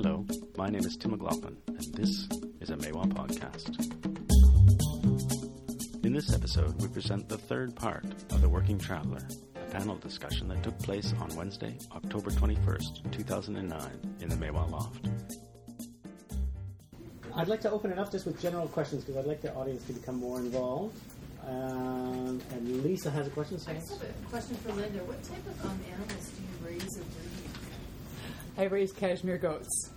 [0.00, 0.24] Hello,
[0.56, 2.28] my name is Tim McLaughlin, and this
[2.60, 3.74] is a Maiwa podcast.
[6.04, 9.26] In this episode, we present the third part of The Working Traveller,
[9.56, 15.08] a panel discussion that took place on Wednesday, October 21st, 2009, in the Maiwa Loft.
[17.34, 19.82] I'd like to open it up just with general questions because I'd like the audience
[19.88, 20.96] to become more involved.
[21.44, 23.58] Um, and Lisa has a question.
[23.66, 25.00] I just have a question for Linda.
[25.00, 27.37] What type of um, animals do you raise and breed?
[28.58, 29.90] I raise cashmere goats,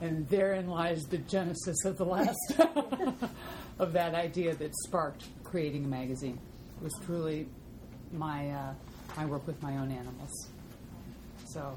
[0.00, 2.54] and therein lies the genesis of the last
[3.80, 6.38] of that idea that sparked creating a magazine.
[6.80, 7.48] It was truly
[8.12, 8.74] my uh,
[9.16, 10.48] my work with my own animals.
[11.46, 11.76] So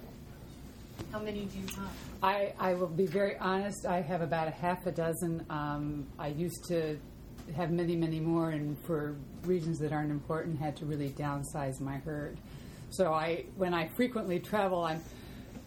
[1.12, 1.92] How many do you have?
[2.22, 3.88] I, I will be very honest.
[3.88, 5.44] I have about a half a dozen.
[5.50, 7.00] Um, I used to
[7.56, 11.98] have many, many more, and for reasons that aren't important, had to really downsize my
[11.98, 12.38] herd.
[12.92, 15.02] So I, when I frequently travel, I'm,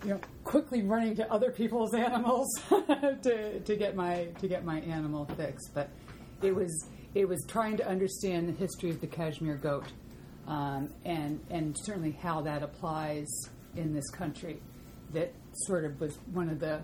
[0.04, 4.80] you know, quickly running to other people's animals to, to get my to get my
[4.80, 5.70] animal fixed.
[5.74, 5.88] But
[6.42, 9.86] it was it was trying to understand the history of the cashmere goat,
[10.46, 13.28] um, and and certainly how that applies
[13.77, 14.61] in this country.
[15.12, 15.33] That
[15.66, 16.83] sort of was one of the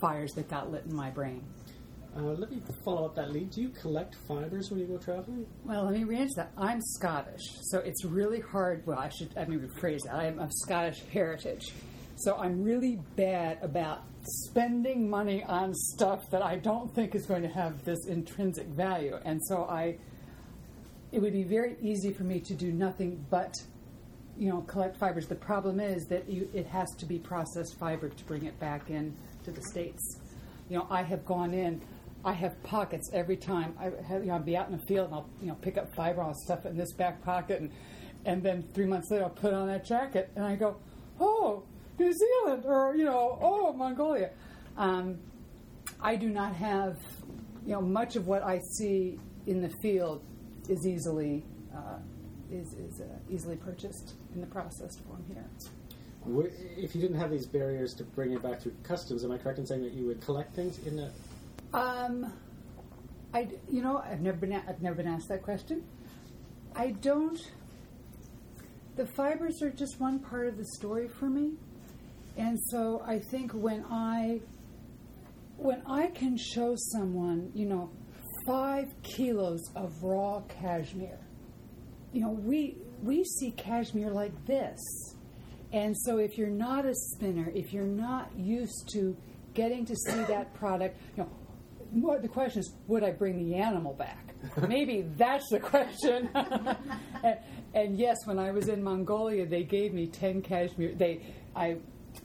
[0.00, 1.42] fires that got lit in my brain.
[2.14, 3.50] Uh, let me follow up that lead.
[3.50, 5.46] Do you collect fibers when you go traveling?
[5.64, 6.52] Well, let me rearrange that.
[6.58, 8.86] I'm Scottish, so it's really hard.
[8.86, 10.14] Well, I should let me rephrase that.
[10.14, 11.72] I am of Scottish heritage,
[12.16, 17.42] so I'm really bad about spending money on stuff that I don't think is going
[17.42, 19.98] to have this intrinsic value, and so I.
[21.10, 23.54] It would be very easy for me to do nothing but,
[24.38, 25.26] you know, collect fibers.
[25.26, 28.88] The problem is that you, it has to be processed fiber to bring it back
[28.88, 30.18] in to the states.
[30.70, 31.82] You know, I have gone in.
[32.24, 33.74] I have pockets every time.
[33.78, 35.76] I have, you know, I'll be out in the field and I'll, you know, pick
[35.76, 36.22] up fiber.
[36.22, 37.70] I'll stuff it in this back pocket, and
[38.24, 40.78] and then three months later I'll put on that jacket and I go,
[41.20, 41.64] oh,
[41.98, 44.30] New Zealand, or you know, oh, Mongolia.
[44.76, 45.18] Um,
[46.00, 46.96] I do not have,
[47.66, 50.22] you know, much of what I see in the field
[50.68, 51.44] is easily
[51.74, 51.98] uh,
[52.50, 55.44] is is uh, easily purchased in the processed form here.
[56.76, 59.58] If you didn't have these barriers to bring it back through customs, am I correct
[59.58, 61.10] in saying that you would collect things in a
[61.76, 62.32] Um,
[63.34, 65.82] I, you know, I've never been, a- I've never been asked that question.
[66.76, 67.40] I don't.
[68.94, 71.54] The fibers are just one part of the story for me,
[72.36, 74.40] and so I think when I,
[75.56, 77.90] when I can show someone, you know,
[78.46, 81.20] five kilos of raw cashmere,
[82.12, 84.78] you know, we we see cashmere like this.
[85.72, 89.16] And so if you're not a spinner, if you're not used to
[89.54, 91.30] getting to see that product, you know,
[91.90, 94.34] what the question is, would I bring the animal back?
[94.68, 96.28] Maybe that's the question.
[96.34, 97.38] and,
[97.74, 100.94] and yes, when I was in Mongolia, they gave me 10 cashmere.
[100.94, 101.22] They,
[101.54, 101.76] I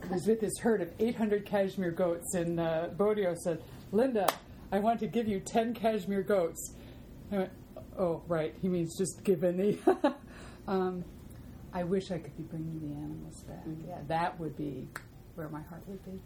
[0.09, 4.27] was with this herd of 800 cashmere goats, and uh, Bodio said, Linda,
[4.71, 6.73] I want to give you 10 cashmere goats.
[7.31, 7.51] I went,
[7.97, 9.79] oh, right, he means just give any.
[10.67, 11.03] um,
[11.73, 13.63] I wish I could be bringing the animals back.
[13.87, 14.87] Yeah, that would be
[15.35, 16.19] where my heart would be.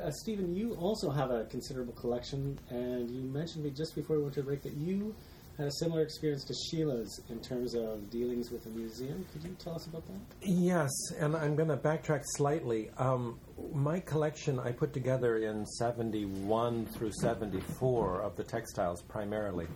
[0.00, 4.22] Uh, Stephen, you also have a considerable collection, and you mentioned me just before we
[4.22, 5.14] went to break that you
[5.56, 9.24] had a similar experience to Sheila's in terms of dealings with the museum.
[9.32, 10.14] Could you tell us about that?
[10.42, 12.90] Yes, and I'm going to backtrack slightly.
[12.98, 13.38] Um,
[13.72, 19.68] my collection I put together in 71 through 74 of the textiles primarily,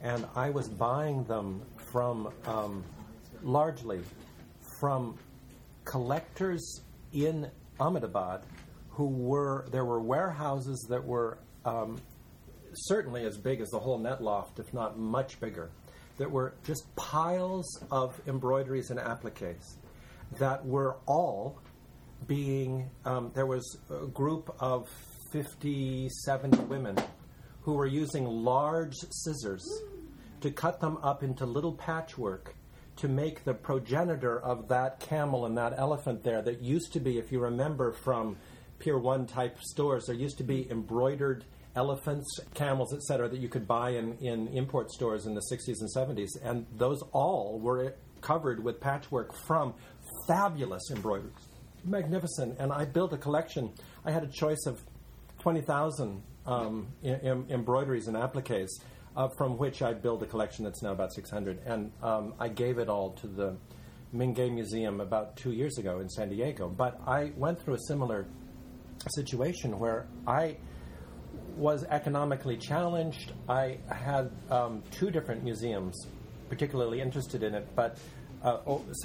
[0.00, 2.84] and I was buying them from um,
[3.42, 4.00] largely
[4.80, 5.18] from
[5.84, 6.82] collectors
[7.12, 7.50] in
[7.80, 8.42] Ahmedabad
[8.88, 12.00] who were there were warehouses that were um,
[12.76, 15.70] certainly as big as the whole net loft, if not much bigger,
[16.18, 19.76] that were just piles of embroideries and appliques
[20.38, 21.60] that were all
[22.26, 24.88] being, um, there was a group of
[25.32, 26.96] 50, 70 women
[27.62, 29.64] who were using large scissors
[30.40, 32.54] to cut them up into little patchwork
[32.96, 37.18] to make the progenitor of that camel and that elephant there that used to be,
[37.18, 38.36] if you remember from
[38.78, 41.44] Pier 1 type stores, there used to be embroidered
[41.76, 45.90] elephants, camels, etc., that you could buy in, in import stores in the 60s and
[45.94, 46.30] 70s.
[46.42, 49.74] And those all were covered with patchwork from
[50.26, 51.34] fabulous embroideries.
[51.84, 52.58] Magnificent.
[52.58, 53.72] And I built a collection.
[54.04, 54.80] I had a choice of
[55.40, 58.70] 20,000 um, em- em- embroideries and appliques,
[59.16, 61.60] uh, from which I built a collection that's now about 600.
[61.66, 63.56] And um, I gave it all to the
[64.14, 66.68] Mingei Museum about two years ago in San Diego.
[66.68, 68.26] But I went through a similar
[69.14, 70.56] situation where I
[71.56, 73.32] was economically challenged.
[73.48, 76.06] I had um, two different museums
[76.48, 77.98] particularly interested in it, but
[78.42, 78.58] uh,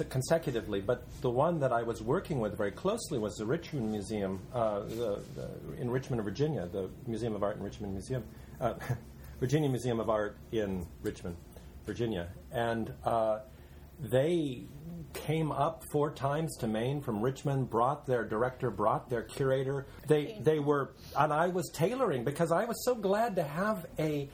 [0.08, 0.80] consecutively.
[0.80, 4.80] But the one that I was working with very closely was the Richmond Museum uh,
[4.80, 5.50] the, the,
[5.80, 8.24] in Richmond, Virginia, the Museum of Art in Richmond Museum,
[8.60, 8.74] uh,
[9.40, 11.36] Virginia Museum of Art in Richmond,
[11.86, 13.40] Virginia, and uh,
[14.02, 14.66] they
[15.14, 19.86] came up four times to Maine from Richmond, brought their director, brought their curator.
[20.08, 24.28] They they were, and I was tailoring because I was so glad to have a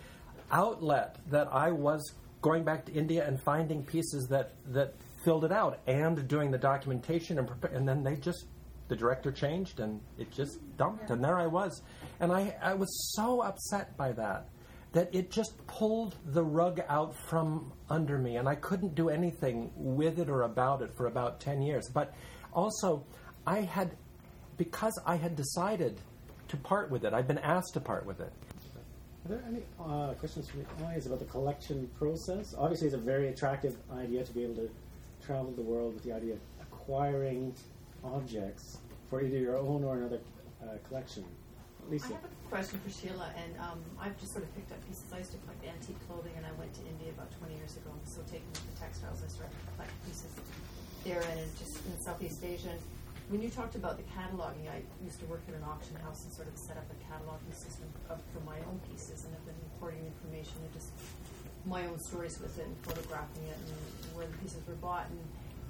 [0.50, 4.94] outlet that I was going back to India and finding pieces that that
[5.24, 8.46] filled it out and doing the documentation and prepare, and then they just
[8.88, 11.82] the director changed and it just dumped and there I was.
[12.20, 14.48] And I I was so upset by that
[14.93, 19.70] that it just pulled the rug out from under me and I couldn't do anything
[19.76, 22.14] with it or about it for about 10 years but
[22.52, 23.05] also
[23.46, 23.96] I had
[24.56, 26.00] because I had decided
[26.49, 28.32] to part with it I'd been asked to part with it
[29.25, 32.55] Are there any uh, questions from the audience about the collection process?
[32.56, 34.70] Obviously, it's a very attractive idea to be able to
[35.25, 37.55] travel the world with the idea of acquiring
[38.02, 38.79] objects
[39.11, 40.20] for either your own or another
[40.62, 41.25] uh, collection.
[41.88, 45.08] I have a question for Sheila, and um, I've just sort of picked up pieces.
[45.08, 47.88] I used to collect antique clothing, and I went to India about 20 years ago.
[47.88, 50.32] And so, taking the textiles, I started to collect pieces
[51.05, 52.76] there and just in Southeast Asia.
[53.32, 56.32] When you talked about the cataloging, I used to work at an auction house and
[56.32, 59.61] sort of set up a cataloging system of, for my own pieces, and I've been
[59.73, 60.93] recording information and just
[61.64, 65.08] my own stories with it and photographing it and where the pieces were bought.
[65.08, 65.20] And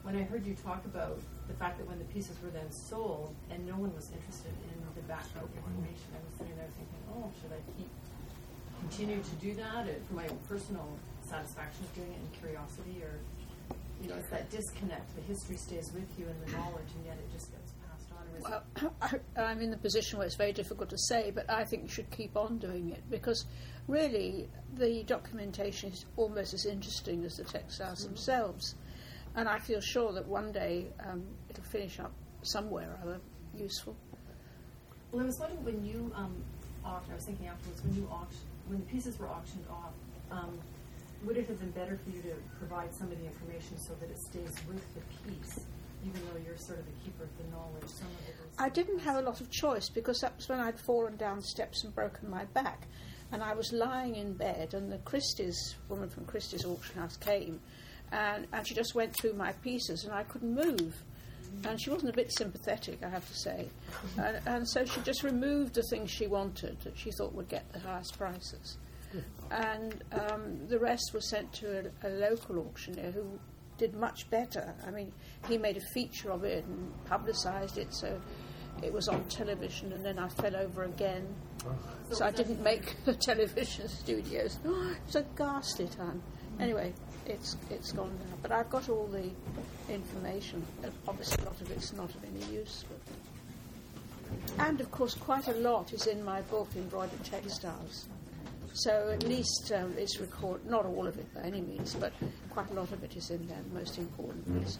[0.08, 3.36] when I heard you talk about the fact that when the pieces were then sold
[3.52, 7.28] and no one was interested in the background information, I was sitting there thinking, oh,
[7.36, 7.92] should I keep
[8.80, 10.88] continue to do that for my own personal
[11.28, 13.20] satisfaction of doing it and curiosity, or
[14.00, 15.14] you know, it's that disconnect.
[15.14, 18.24] The history stays with you and the knowledge, and yet it just gets passed on.
[18.32, 21.32] Or is it Well, I, I'm in the position where it's very difficult to say,
[21.34, 23.44] but I think you should keep on doing it because
[23.88, 28.74] really the documentation is almost as interesting as the textiles themselves.
[29.36, 33.20] And I feel sure that one day um, it'll finish up somewhere or other
[33.56, 33.96] useful.
[35.12, 36.34] Well, I was wondering when you um,
[36.84, 39.92] auctioned, I was thinking afterwards, when you auction, when the pieces were auctioned off,
[40.30, 40.58] um,
[41.24, 44.10] would it have been better for you to provide some of the information so that
[44.10, 45.60] it stays with the piece,
[46.04, 47.88] even though you're sort of the keeper of the knowledge?
[47.88, 48.36] Some of it.
[48.58, 51.84] I didn't have a lot of choice because that was when I'd fallen down steps
[51.84, 52.86] and broken my back.
[53.30, 57.60] And I was lying in bed, and the Christie's woman from Christie's auction house came,
[58.12, 60.94] and, and she just went through my pieces, and I couldn't move.
[61.64, 63.68] And she wasn't a bit sympathetic, I have to say.
[64.18, 67.72] And, and so she just removed the things she wanted that she thought would get
[67.72, 68.76] the highest prices.
[69.50, 73.38] And um, the rest was sent to a, a local auctioneer who
[73.78, 74.74] did much better.
[74.86, 75.12] I mean,
[75.48, 78.20] he made a feature of it and publicised it, so
[78.82, 81.26] it was on television, and then I fell over again.
[82.10, 84.58] So I didn't make the television studios.
[84.64, 86.22] It was a ghastly time.
[86.60, 86.92] Anyway,
[87.28, 88.36] it's it's gone now.
[88.42, 89.30] But I've got all the
[89.92, 90.64] information.
[91.06, 92.84] Obviously, a lot of it's not of any use.
[92.88, 98.06] But and of course, quite a lot is in my book, Embroidered Textiles.
[98.74, 102.12] So at least um, it's record not all of it by any means, but
[102.50, 104.78] quite a lot of it is in there, the most important pieces.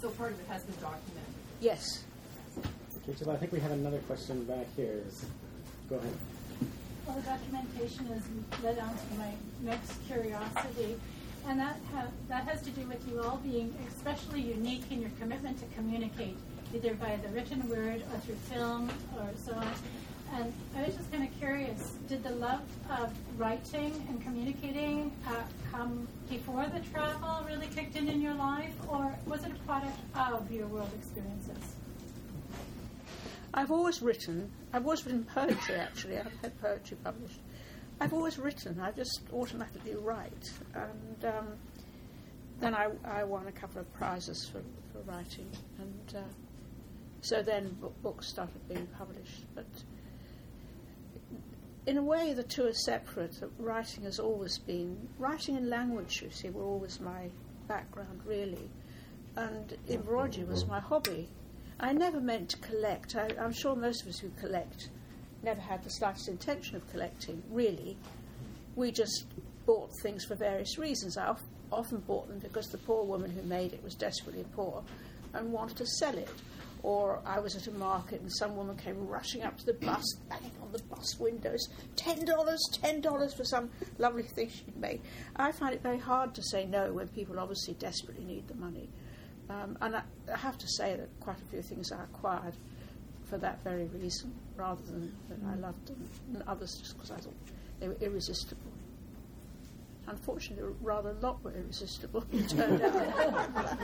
[0.00, 1.34] So part of it has been documented.
[1.60, 2.04] Yes.
[2.58, 5.00] Okay, Jill, I think we have another question back here.
[5.06, 5.26] Is-
[5.88, 6.12] Go ahead.
[7.06, 8.22] Well, the documentation has
[8.64, 9.30] led on to my
[9.62, 10.96] next curiosity,
[11.48, 15.10] and that ha- that has to do with you all being especially unique in your
[15.20, 16.36] commitment to communicate,
[16.74, 19.68] either by the written word or through film or so on.
[20.34, 25.42] And I was just kind of curious: did the love of writing and communicating uh,
[25.70, 29.98] come before the travel really kicked in in your life, or was it a product
[30.16, 31.76] of your world experiences?
[33.54, 34.50] I've always written.
[34.72, 35.76] I've always written poetry.
[35.76, 37.38] Actually, I've had poetry published.
[38.00, 38.78] I've always written.
[38.80, 41.48] I just automatically write, and um,
[42.60, 44.60] then I, I won a couple of prizes for,
[44.92, 46.28] for writing, and uh,
[47.22, 49.44] so then book, books started being published.
[49.54, 49.66] But
[51.86, 53.40] in a way, the two are separate.
[53.58, 56.20] Writing has always been writing and language.
[56.22, 57.30] You see, were always my
[57.66, 58.68] background, really,
[59.36, 61.28] and embroidery was my hobby.
[61.80, 63.16] I never meant to collect.
[63.16, 64.90] I, I'm sure most of us who collect
[65.46, 67.96] never had the slightest intention of collecting, really.
[68.74, 69.24] We just
[69.64, 71.16] bought things for various reasons.
[71.16, 71.34] I
[71.72, 74.82] often bought them because the poor woman who made it was desperately poor
[75.32, 76.28] and wanted to sell it.
[76.82, 80.04] Or I was at a market and some woman came rushing up to the bus,
[80.28, 85.00] banging on the bus windows, $10, $10 for some lovely thing she'd made.
[85.36, 88.88] I find it very hard to say no when people obviously desperately need the money.
[89.48, 92.54] Um, and I, I have to say that quite a few things I acquired
[93.28, 97.16] for that very reason, rather than that I loved them, and others just because I
[97.16, 97.34] thought
[97.80, 98.72] they were irresistible.
[100.08, 103.78] unfortunately, a rather lot were irresistible, it turned out.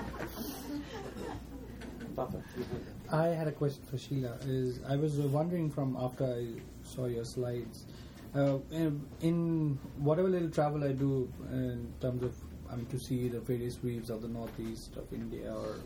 [3.11, 4.37] I had a question for Sheila.
[4.46, 6.46] Is I was wondering from after I
[6.84, 7.87] saw your slides,
[8.34, 12.34] uh, in, in whatever little travel I do in terms of
[12.70, 15.76] I mean to see the various weaves of the northeast of India or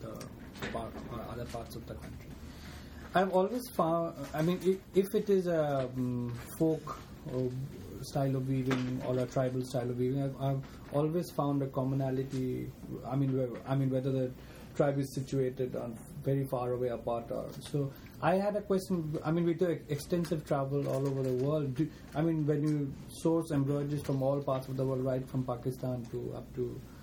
[0.00, 0.26] the
[0.72, 2.30] part, or other parts of the country.
[3.14, 4.14] I've always found.
[4.34, 6.98] I mean, if, it is a um, folk
[7.32, 7.48] or
[8.02, 12.70] style of weaving or a tribal style of weaving, I've, I've always found a commonality.
[13.06, 14.32] I mean, I mean whether the
[14.74, 17.92] tribe is situated on very far away apart or so.
[18.20, 19.16] I had a question.
[19.24, 22.92] I mean, with the extensive travel all over the world, do, I mean, when you
[23.08, 26.93] source embroideries from all parts of the world, right from Pakistan to up to uh,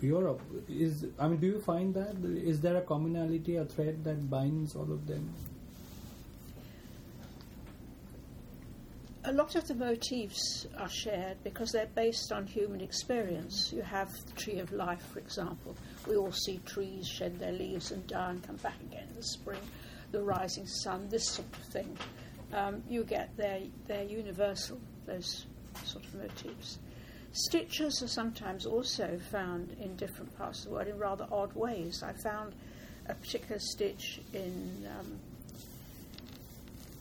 [0.00, 4.30] Europe, is I mean, do you find that is there a commonality, a thread that
[4.30, 5.34] binds all of them?
[9.26, 13.72] a lot of the motifs are shared because they're based on human experience.
[13.74, 15.74] You have the tree of life, for example.
[16.06, 19.22] We all see trees shed their leaves and die and come back again in the
[19.22, 19.60] spring.
[20.12, 21.96] The rising sun, this sort of thing.
[22.52, 25.46] Um, you get they're, they're universal, those
[25.84, 26.78] sort of motifs.
[27.34, 32.00] Stitches are sometimes also found in different parts of the world in rather odd ways.
[32.00, 32.54] I found
[33.06, 35.18] a particular stitch in um,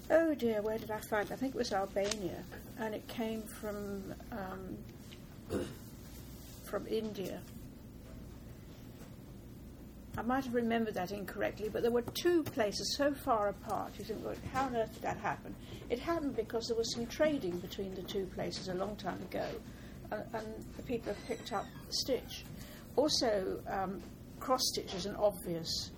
[0.09, 1.33] oh dear, where did I find it?
[1.33, 2.43] I think it was Albania,
[2.79, 5.61] and it came from um,
[6.63, 7.39] from India.
[10.17, 13.93] I might have remembered that incorrectly, but there were two places so far apart.
[13.99, 15.55] You think, well, how on earth did that happen?
[15.91, 19.45] It happened because there was some trading between the two places a long time ago,
[20.13, 22.43] and, and the people have picked up stitch.
[22.96, 24.01] Also, um,
[24.39, 25.91] cross stitch is an obvious,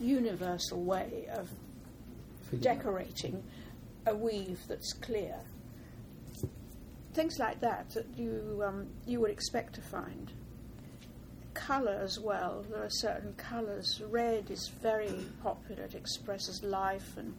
[0.00, 1.48] universal way of
[2.60, 3.42] decorating
[4.06, 5.36] a weave that's clear.
[7.14, 10.32] Things like that that you um, you would expect to find.
[11.54, 12.64] Colour as well.
[12.70, 14.02] There are certain colours.
[14.08, 15.84] Red is very popular.
[15.84, 17.34] It expresses life and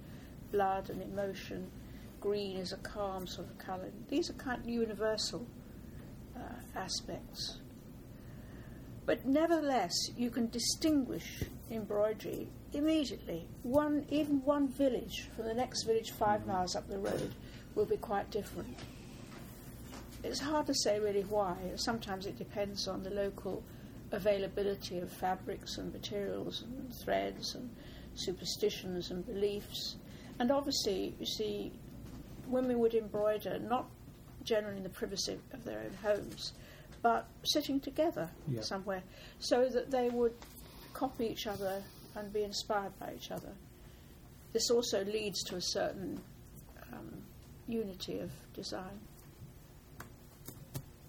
[0.52, 1.72] blood and emotion.
[2.22, 3.90] Green is a calm sort of colour.
[4.10, 5.46] These are kind of universal
[6.36, 7.60] uh, aspects.
[9.06, 13.48] But nevertheless, you can distinguish embroidery immediately.
[13.64, 17.34] One, even one village from the next village five miles up the road
[17.76, 18.80] will be quite different.
[20.24, 21.58] It's hard to say really why.
[21.76, 23.62] Sometimes it depends on the local
[24.12, 27.70] availability of fabrics and materials and threads and
[28.16, 29.98] superstitions and beliefs.
[30.40, 31.74] And obviously, you see,
[32.48, 33.90] women would embroider not
[34.44, 36.54] generally in the privacy of their own homes,
[37.02, 38.62] but sitting together Yeah.
[38.62, 39.04] somewhere
[39.40, 40.34] so that they would
[40.94, 41.84] copy each other
[42.16, 43.54] and be inspired by each other.
[44.54, 46.22] This also leads to a certain
[46.92, 47.24] um,
[47.68, 49.00] unity of design.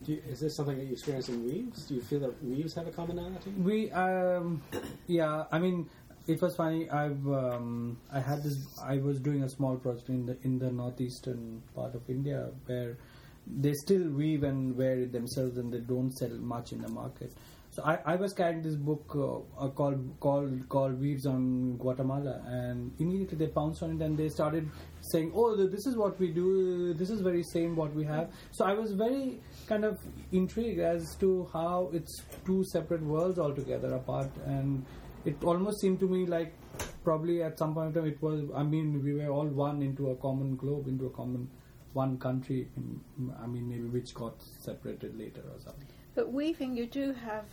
[0.04, 1.84] Do you, is this something that you experience in weaves?
[1.86, 3.50] Do you feel that weaves have a commonality?
[3.52, 4.62] We, um,
[5.06, 5.88] yeah, I mean,
[6.26, 6.88] it was funny.
[6.90, 8.56] I've, um, I had this.
[8.82, 12.96] I was doing a small project in the in the northeastern part of India where
[13.46, 17.32] they still weave and wear it themselves, and they don't sell much in the market.
[17.74, 22.92] So I, I was carrying this book uh, called called called Weaves on Guatemala, and
[23.00, 24.70] immediately they pounced on it and they started
[25.00, 26.94] saying, "Oh, this is what we do.
[26.94, 29.98] This is very same what we have." So I was very kind of
[30.30, 34.86] intrigued as to how it's two separate worlds altogether apart, and
[35.24, 36.54] it almost seemed to me like
[37.02, 38.48] probably at some point in time it was.
[38.54, 41.48] I mean, we were all one into a common globe, into a common
[41.94, 42.68] one country.
[42.76, 43.00] in-
[43.40, 45.86] I mean, maybe which got separated later or something.
[46.14, 47.46] But weaving, you do have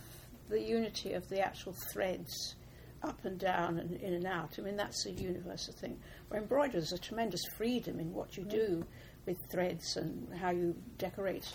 [0.48, 2.56] the unity of the actual threads
[3.02, 4.58] up and down and in and out.
[4.58, 5.98] I mean, that's a universal thing.
[6.28, 8.84] Where embroidery, there's a tremendous freedom in what you do
[9.26, 11.52] with threads and how you decorate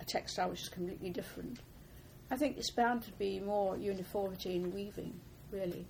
[0.00, 1.60] a textile, which is completely different.
[2.30, 5.86] I think it's bound to be more uniformity in weaving, really.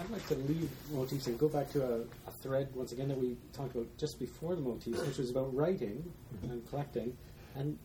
[0.00, 3.18] I'd like to leave motifs and go back to a, a thread once again that
[3.18, 6.10] we talked about just before the motifs, which was about writing
[6.42, 7.16] and collecting.
[7.54, 7.78] And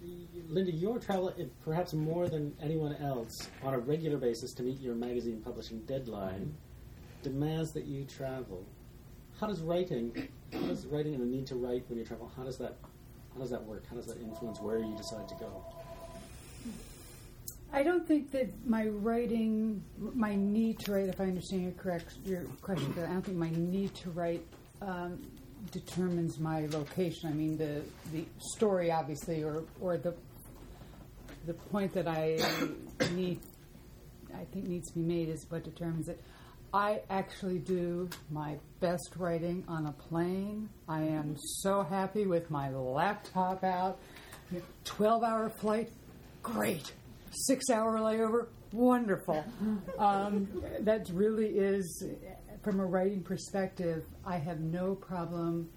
[0.47, 4.79] Linda, your travel, eh, perhaps more than anyone else, on a regular basis to meet
[4.79, 6.55] your magazine publishing deadline,
[7.21, 8.65] demands that you travel.
[9.39, 12.43] How does writing, how does writing and the need to write when you travel, how
[12.43, 12.77] does that,
[13.33, 13.85] how does that work?
[13.89, 15.65] How does that influence where you decide to go?
[17.71, 22.15] I don't think that my writing, my need to write, if I understand your correct
[22.25, 24.45] your question, I don't think my need to write
[24.81, 25.19] um,
[25.71, 27.29] determines my location.
[27.29, 27.81] I mean, the
[28.13, 30.15] the story, obviously, or or the
[31.45, 32.37] the point that I
[33.13, 33.39] need,
[34.33, 36.21] I think needs to be made is what determines it.
[36.73, 40.69] I actually do my best writing on a plane.
[40.87, 43.99] I am so happy with my laptop out.
[44.83, 45.91] 12 hour flight,
[46.43, 46.91] great.
[47.45, 49.45] Six hour layover, wonderful.
[49.99, 50.47] Um,
[50.81, 52.03] that really is,
[52.63, 55.69] from a writing perspective, I have no problem.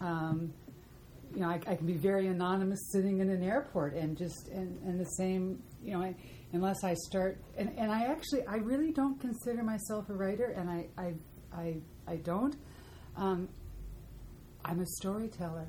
[0.00, 0.52] Um,
[1.34, 4.80] you know, I, I can be very anonymous sitting in an airport and just, and,
[4.84, 6.14] and the same, you know, I,
[6.52, 10.70] unless I start, and, and I actually, I really don't consider myself a writer, and
[10.70, 11.14] I, I,
[11.52, 12.54] I, I don't.
[13.16, 13.48] Um,
[14.64, 15.68] I'm a storyteller.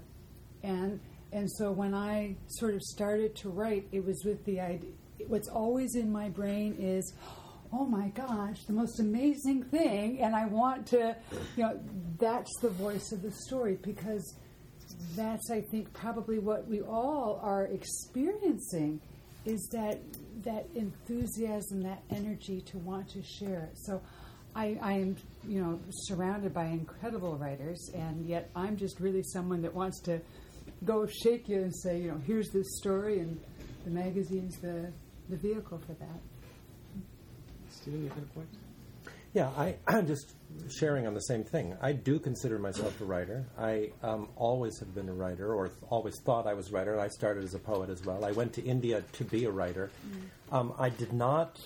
[0.64, 1.00] And,
[1.32, 4.92] and so when I sort of started to write, it was with the idea,
[5.28, 7.14] what's always in my brain is,
[7.72, 11.16] oh my gosh, the most amazing thing, and I want to,
[11.56, 11.80] you know,
[12.20, 14.36] that's the voice of the story because
[15.16, 19.02] that's, I think, probably what we all are experiencing
[19.46, 20.00] is that
[20.44, 23.78] that enthusiasm, that energy to want to share it.
[23.78, 24.02] So
[24.56, 25.16] I, I am,
[25.48, 30.22] you know, surrounded by incredible writers, and yet I'm just really someone that wants to
[30.86, 33.40] go shake you and say, you know, here's this story, and
[33.84, 34.92] the magazine's the,
[35.30, 36.20] the vehicle for that.
[37.70, 38.48] Stephen, you had a point?
[39.34, 40.34] Yeah, I, I'm just
[40.70, 41.76] sharing on the same thing.
[41.82, 43.46] I do consider myself a writer.
[43.58, 47.00] I um, always have been a writer, or th- always thought I was a writer.
[47.00, 48.24] I started as a poet as well.
[48.24, 49.92] I went to India to be a writer.
[50.52, 51.60] Um, I did not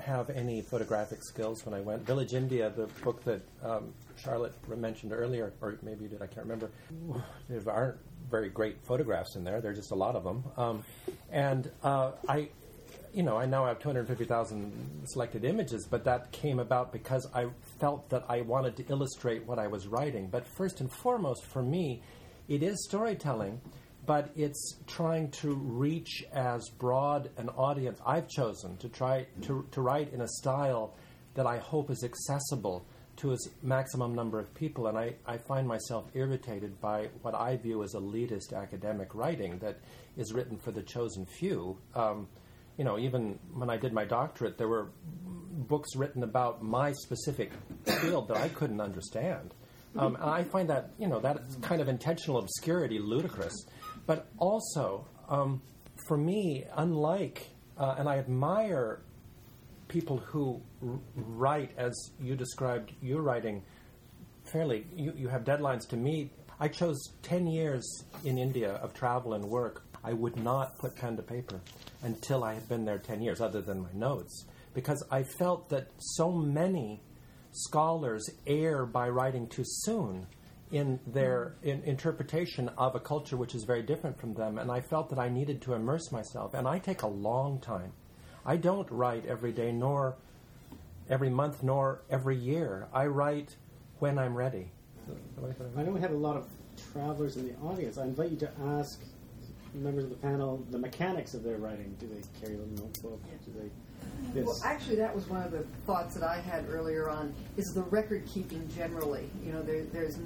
[0.00, 2.06] have any photographic skills when I went.
[2.06, 6.46] Village India, the book that um, Charlotte mentioned earlier, or maybe you did, I can't
[6.46, 6.70] remember.
[7.48, 7.98] There aren't
[8.30, 9.60] very great photographs in there.
[9.60, 10.44] There are just a lot of them.
[10.56, 10.84] Um,
[11.30, 12.48] and uh, I,
[13.12, 17.46] you know, I now have 250,000 selected images, but that came about because I
[17.80, 20.28] felt that I wanted to illustrate what I was writing.
[20.28, 22.02] But first and foremost, for me,
[22.48, 23.60] it is storytelling,
[24.06, 28.00] but it's trying to reach as broad an audience.
[28.06, 30.94] I've chosen to try to, to write in a style
[31.34, 32.86] that I hope is accessible
[33.18, 34.86] to its maximum number of people.
[34.86, 39.78] And I, I find myself irritated by what I view as elitist academic writing that
[40.16, 41.76] is written for the chosen few.
[41.94, 42.28] Um,
[42.78, 47.50] you know, even when I did my doctorate, there were books written about my specific
[48.00, 49.52] field that I couldn't understand.
[49.96, 53.66] Um, and I find that, you know, that kind of intentional obscurity ludicrous.
[54.06, 55.60] But also, um,
[56.06, 59.02] for me, unlike, uh, and I admire
[59.88, 63.64] people who r- write as you described your writing
[64.44, 66.30] fairly, you, you have deadlines to meet.
[66.60, 69.84] I chose 10 years in India of travel and work.
[70.04, 71.60] I would not put pen to paper
[72.02, 75.88] until I had been there 10 years, other than my notes, because I felt that
[75.98, 77.02] so many
[77.52, 80.26] scholars err by writing too soon
[80.70, 84.58] in their in interpretation of a culture which is very different from them.
[84.58, 86.54] And I felt that I needed to immerse myself.
[86.54, 87.92] And I take a long time.
[88.44, 90.16] I don't write every day, nor
[91.08, 92.88] every month, nor every year.
[92.92, 93.56] I write
[93.98, 94.70] when I'm ready.
[95.76, 96.46] I know we have a lot of
[96.92, 97.96] travelers in the audience.
[97.98, 99.00] I invite you to ask
[99.74, 101.94] members of the panel the mechanics of their writing.
[101.98, 103.22] Do they carry a little notebook?
[103.44, 103.70] Do they?
[104.32, 104.46] This.
[104.46, 107.32] Well, actually, that was one of the thoughts that I had earlier on.
[107.56, 109.28] Is the record keeping generally?
[109.44, 110.16] You know, there, there's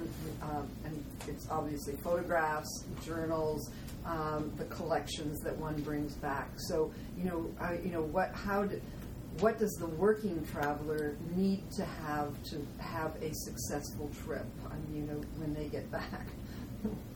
[0.41, 3.71] um, and it's obviously photographs, journals,
[4.05, 6.49] um, the collections that one brings back.
[6.57, 8.33] So, you know, I, you know what?
[8.33, 8.67] How
[9.39, 14.45] what does the working traveler need to have to have a successful trip?
[14.69, 16.27] I mean, you know, when they get back.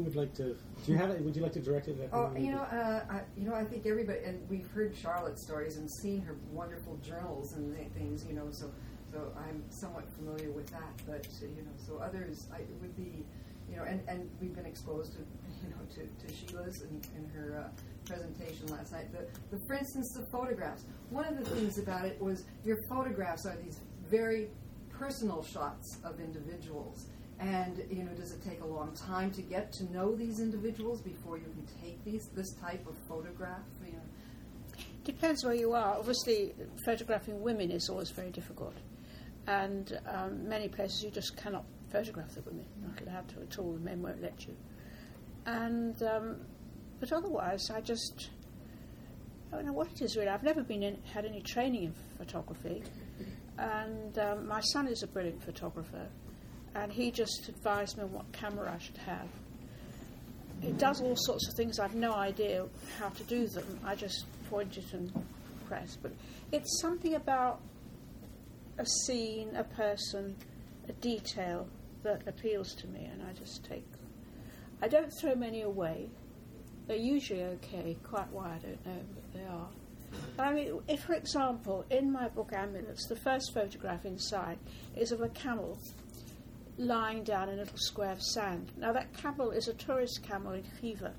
[0.00, 0.56] Who would like to?
[0.86, 1.20] Do you have it?
[1.20, 2.08] Would you like to direct it?
[2.10, 5.76] Oh, you know, uh, I, you know, I think everybody, and we've heard Charlotte's stories
[5.76, 8.48] and seen her wonderful journals and things, you know.
[8.50, 8.70] So,
[9.12, 10.90] so I'm somewhat familiar with that.
[11.06, 13.26] But you know, so others, I, would be,
[13.70, 15.18] you know, and, and we've been exposed to,
[15.62, 19.12] you know, to, to Sheila's and, and her uh, presentation last night.
[19.12, 20.86] The, the, for instance, the photographs.
[21.10, 24.48] One of the things about it was your photographs are these very
[24.88, 27.04] personal shots of individuals.
[27.40, 31.00] And you know, does it take a long time to get to know these individuals
[31.00, 33.62] before you can take these this type of photograph?
[33.84, 34.84] You know?
[35.04, 35.96] Depends where you are.
[35.96, 36.52] Obviously,
[36.84, 38.74] photographing women is always very difficult,
[39.46, 42.66] and um, many places you just cannot photograph the women.
[42.86, 43.72] Not allowed to at all.
[43.72, 44.54] The men won't let you.
[45.46, 46.36] And um,
[47.00, 48.28] but otherwise, I just
[49.50, 50.28] I don't know what it is really.
[50.28, 52.82] I've never been in, had any training in photography,
[53.56, 56.06] and um, my son is a brilliant photographer
[56.74, 59.28] and he just advised me on what camera I should have.
[60.62, 61.78] It does all sorts of things.
[61.78, 62.66] I've no idea
[62.98, 63.80] how to do them.
[63.84, 65.10] I just point it and
[65.66, 65.96] press.
[66.00, 66.12] But
[66.52, 67.60] it's something about
[68.78, 70.36] a scene, a person,
[70.88, 71.66] a detail
[72.02, 73.86] that appeals to me, and I just take.
[74.82, 76.08] I don't throw many away.
[76.86, 77.96] They're usually okay.
[78.02, 79.68] Quite why I don't know, but they are.
[80.38, 84.58] I mean, if, for example, in my book Amulets, the first photograph inside
[84.96, 85.78] is of a camel
[86.80, 88.72] lying down in a little square of sand.
[88.76, 91.12] Now, that camel is a tourist camel in Khiva,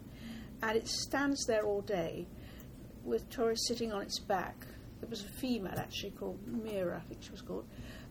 [0.64, 2.28] and it stands there all day
[3.04, 4.66] with tourists sitting on its back.
[5.00, 7.66] There was a female, actually, called Mira, I think she was called,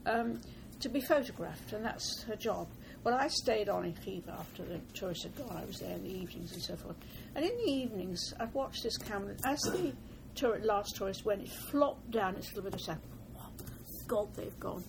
[0.06, 0.40] um,
[0.80, 2.68] to be photographed, and that's her job.
[3.02, 5.56] Well, I stayed on in Khiva after the tourists had gone.
[5.56, 6.96] I was there in the evenings and so forth.
[7.34, 9.34] And in the evenings, I'd watch this camel.
[9.44, 9.92] As the
[10.34, 13.00] tour- last tourist went, it flopped down its little bit of sand.
[14.06, 14.84] God, they've gone.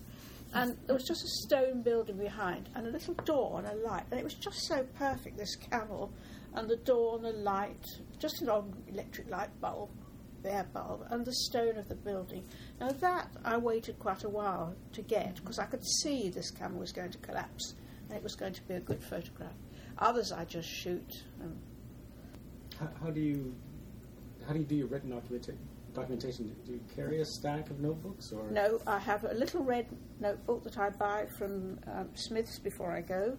[0.54, 4.04] And there was just a stone building behind, and a little door and a light.
[4.10, 6.12] And it was just so perfect, this camel,
[6.54, 7.84] and the door and the light,
[8.18, 9.90] just an old electric light bulb,
[10.42, 12.44] bare bulb, and the stone of the building.
[12.80, 16.80] Now, that I waited quite a while to get, because I could see this camel
[16.80, 17.74] was going to collapse,
[18.08, 19.54] and it was going to be a good photograph.
[19.98, 21.24] Others I just shoot.
[22.78, 23.54] How, how do you
[24.46, 25.56] how do you do your written documenta-
[25.94, 26.54] documentation?
[26.64, 29.86] Do you carry a stack of notebooks or No, I have a little red
[30.20, 33.36] notebook that I buy from um, Smith's before I go,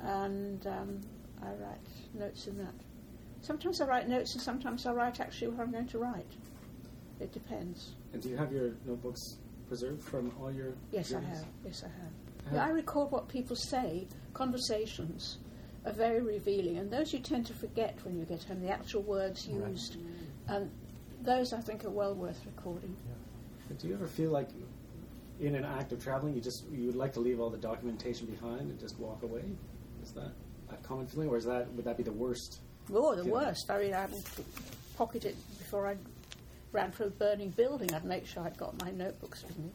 [0.00, 1.00] and um,
[1.42, 2.74] I write notes in that.
[3.42, 6.32] Sometimes I write notes, and sometimes I write actually what I'm going to write.
[7.20, 7.92] It depends.
[8.12, 9.20] And do you have your notebooks
[9.68, 10.74] preserved from all your?
[10.92, 11.44] Yes, I have.
[11.64, 12.50] Yes, I have.
[12.50, 14.06] How- Yeah, I record what people say.
[14.32, 15.38] Conversations
[15.86, 18.60] are very revealing, and those you tend to forget when you get home.
[18.62, 19.70] The actual words Right.
[19.70, 19.96] used,
[20.48, 20.70] and
[21.24, 22.94] those I think are well worth recording.
[23.78, 24.48] Do you ever feel like,
[25.40, 28.26] in an act of traveling, you just you would like to leave all the documentation
[28.26, 29.42] behind and just walk away?
[30.02, 30.32] Is that
[30.70, 32.60] a common feeling, or is that would that be the worst?
[32.92, 33.32] Oh, the Yeah.
[33.32, 33.70] worst.
[33.70, 34.22] I mean, I would
[34.96, 35.96] pocket it before I
[36.72, 37.92] ran through a burning building.
[37.94, 39.70] I'd make sure I'd got my notebooks with me.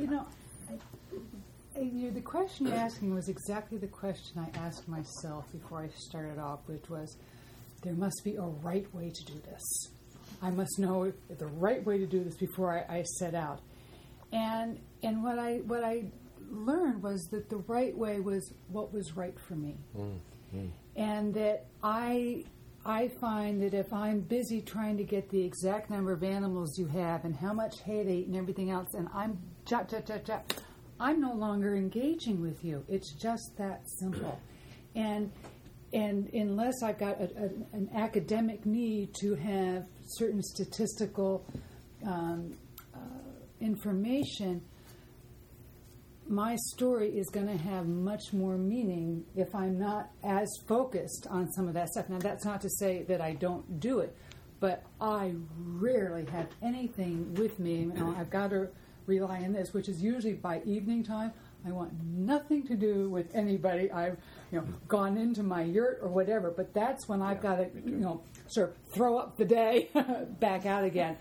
[0.00, 0.26] you know,
[1.74, 5.80] I, you know, the question you're asking was exactly the question I asked myself before
[5.80, 7.16] I started off, which was,
[7.82, 9.88] there must be a right way to do this.
[10.42, 13.60] I must know the right way to do this before I, I set out.
[14.32, 16.04] And and what I what I
[16.50, 20.66] learned was that the right way was what was right for me, mm-hmm.
[20.96, 22.44] and that I
[22.84, 26.86] I find that if I'm busy trying to get the exact number of animals you
[26.86, 30.24] have and how much hay they eat and everything else, and I'm jot jot jot
[30.24, 30.54] jot,
[31.00, 32.84] I'm no longer engaging with you.
[32.88, 34.38] It's just that simple,
[34.94, 35.32] and
[35.92, 41.44] and unless I've got a, a, an academic need to have certain statistical
[42.06, 42.54] um,
[42.94, 42.98] uh,
[43.60, 44.62] information,
[46.28, 51.50] my story is going to have much more meaning if I'm not as focused on
[51.52, 52.08] some of that stuff.
[52.10, 54.14] Now, that's not to say that I don't do it,
[54.60, 57.90] but I rarely have anything with me.
[58.16, 58.68] I've got to
[59.06, 61.32] rely on this, which is usually by evening time.
[61.66, 63.90] I want nothing to do with anybody.
[63.90, 64.18] I've,
[64.50, 67.96] you know, gone into my yurt or whatever, but that's when I've got to, you
[67.96, 69.90] know, sort of throw up the day,
[70.40, 71.18] back out again,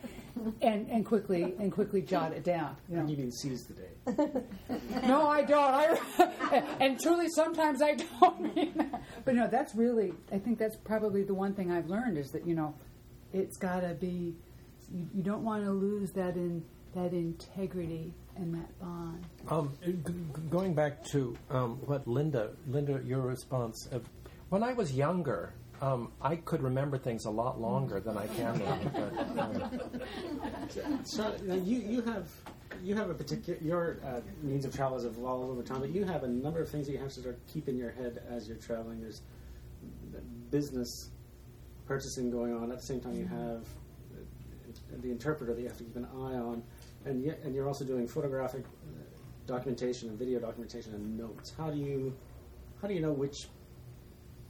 [0.62, 2.78] and, and quickly and quickly jot it down.
[2.90, 3.08] You know.
[3.08, 4.42] You mean seize the day?
[5.08, 6.00] No, I don't.
[6.20, 9.02] I, and truly, sometimes I don't mean that.
[9.24, 10.14] But no, that's really.
[10.32, 12.76] I think that's probably the one thing I've learned is that you know,
[13.34, 14.36] it's got to be.
[14.92, 16.64] You, you don't want to lose that in
[16.96, 19.24] that integrity and that bond.
[19.50, 20.14] Um, g- g-
[20.50, 23.88] going back to um, what Linda, Linda, your response.
[23.92, 24.08] Of,
[24.50, 28.58] when I was younger, um, I could remember things a lot longer than I can
[28.60, 28.80] now.
[28.94, 32.30] But, um, So now you you have
[32.84, 36.04] you have a particular your uh, means of travel has evolved over time, but you
[36.04, 38.22] have a number of things that you have to sort of keep in your head
[38.30, 39.02] as you're traveling.
[39.02, 39.22] There's
[40.50, 41.10] business
[41.86, 43.16] purchasing going on at the same time.
[43.16, 43.66] You have
[44.92, 46.64] the, the interpreter that you have to keep an eye on,
[47.08, 49.02] and yet and you're also doing photographic uh,
[49.46, 51.54] documentation and video documentation and notes.
[51.58, 52.16] How do you
[52.82, 53.48] how do you know which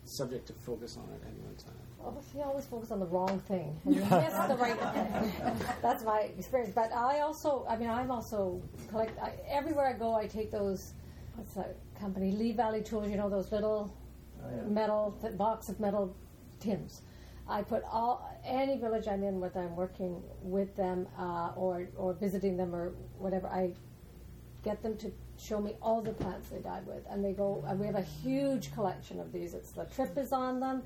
[0.04, 1.74] subject to focus on at any one time?
[2.00, 5.62] Well, you always focus on the wrong thing and you miss the right thing.
[5.82, 6.72] That's my experience.
[6.74, 9.20] But I also, I mean, I'm also collect.
[9.20, 10.94] I, everywhere I go, I take those.
[11.36, 12.32] What's that company?
[12.32, 13.10] Lee Valley Tools.
[13.10, 13.94] You know those little
[14.68, 16.16] metal th- box of metal
[16.60, 17.02] tins.
[17.50, 22.14] I put all any village I'm in, whether I'm working with them uh, or or
[22.14, 23.48] visiting them or whatever.
[23.48, 23.72] I
[24.64, 27.64] get them to show me all the plants they died with, and they go.
[27.68, 29.54] And we have a huge collection of these.
[29.54, 30.84] It's the trip is on them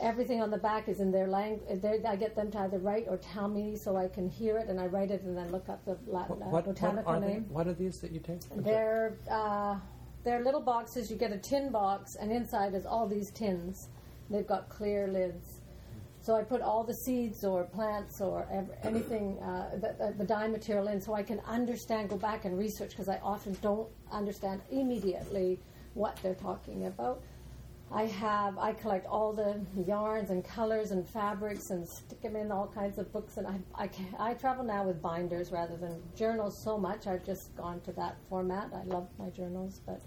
[0.00, 1.84] everything on the back is in their language.
[1.84, 4.80] I get them to either write or tell me so I can hear it and
[4.80, 7.20] I write it and then look up the Latin, what, uh, what, what botanical are
[7.20, 7.26] they?
[7.26, 7.46] name.
[7.48, 8.40] What are these that you take?
[8.56, 9.76] They're uh,
[10.24, 11.10] they're little boxes.
[11.10, 13.88] You get a tin box and inside is all these tins.
[14.30, 15.60] They've got clear lids.
[16.20, 18.46] So I put all the seeds or plants or
[18.82, 22.90] anything, uh, the, the, dye material in so I can understand, go back and research
[22.90, 25.58] because I often don't understand immediately
[25.94, 27.22] what they're talking about.
[27.90, 32.52] I have I collect all the yarns and colors and fabrics and stick them in
[32.52, 36.62] all kinds of books and I I, I travel now with binders rather than journals
[36.62, 40.02] so much I've just gone to that format I love my journals but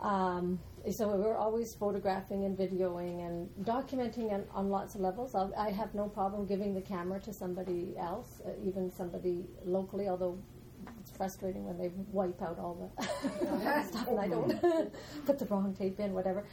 [0.00, 0.58] um,
[0.90, 5.70] so we're always photographing and videoing and documenting on, on lots of levels I'll, I
[5.70, 10.38] have no problem giving the camera to somebody else uh, even somebody locally although
[11.00, 14.92] it's frustrating when they wipe out all the stuff and I don't
[15.26, 16.44] put the wrong tape in, whatever.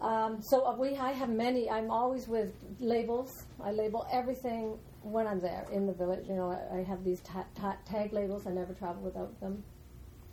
[0.00, 1.70] Um, so uh, we, I have many.
[1.70, 3.30] I'm always with labels.
[3.62, 6.26] I label everything when I'm there in the village.
[6.28, 8.46] You know, I, I have these ta- ta- tag labels.
[8.46, 9.62] I never travel without them.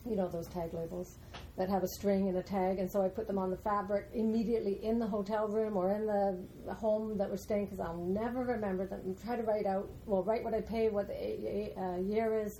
[0.05, 1.17] You know those tag labels
[1.57, 4.09] that have a string and a tag, and so I put them on the fabric
[4.13, 8.43] immediately in the hotel room or in the home that we're staying because I'll never
[8.43, 9.15] remember them.
[9.23, 12.59] Try to write out, well, write what I pay, what the uh, year is,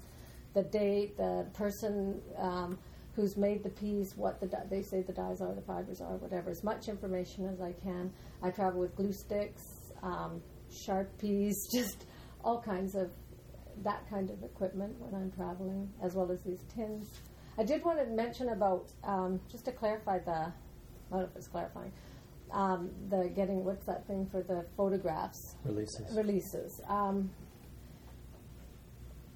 [0.53, 2.77] the date, the person um,
[3.15, 6.17] who's made the piece, what the di- they say the dyes are, the fibers are,
[6.17, 6.51] whatever.
[6.51, 8.11] As much information as I can.
[8.43, 9.63] I travel with glue sticks,
[10.03, 12.05] um, sharpies, just
[12.43, 13.09] all kinds of
[13.83, 17.07] that kind of equipment when I'm traveling, as well as these tins.
[17.57, 20.31] I did want to mention about um, just to clarify the.
[20.31, 20.51] I
[21.11, 21.91] don't know if it's clarifying.
[22.51, 26.15] Um, the getting what's that thing for the photographs Releases.
[26.15, 26.81] releases.
[26.87, 27.31] Um,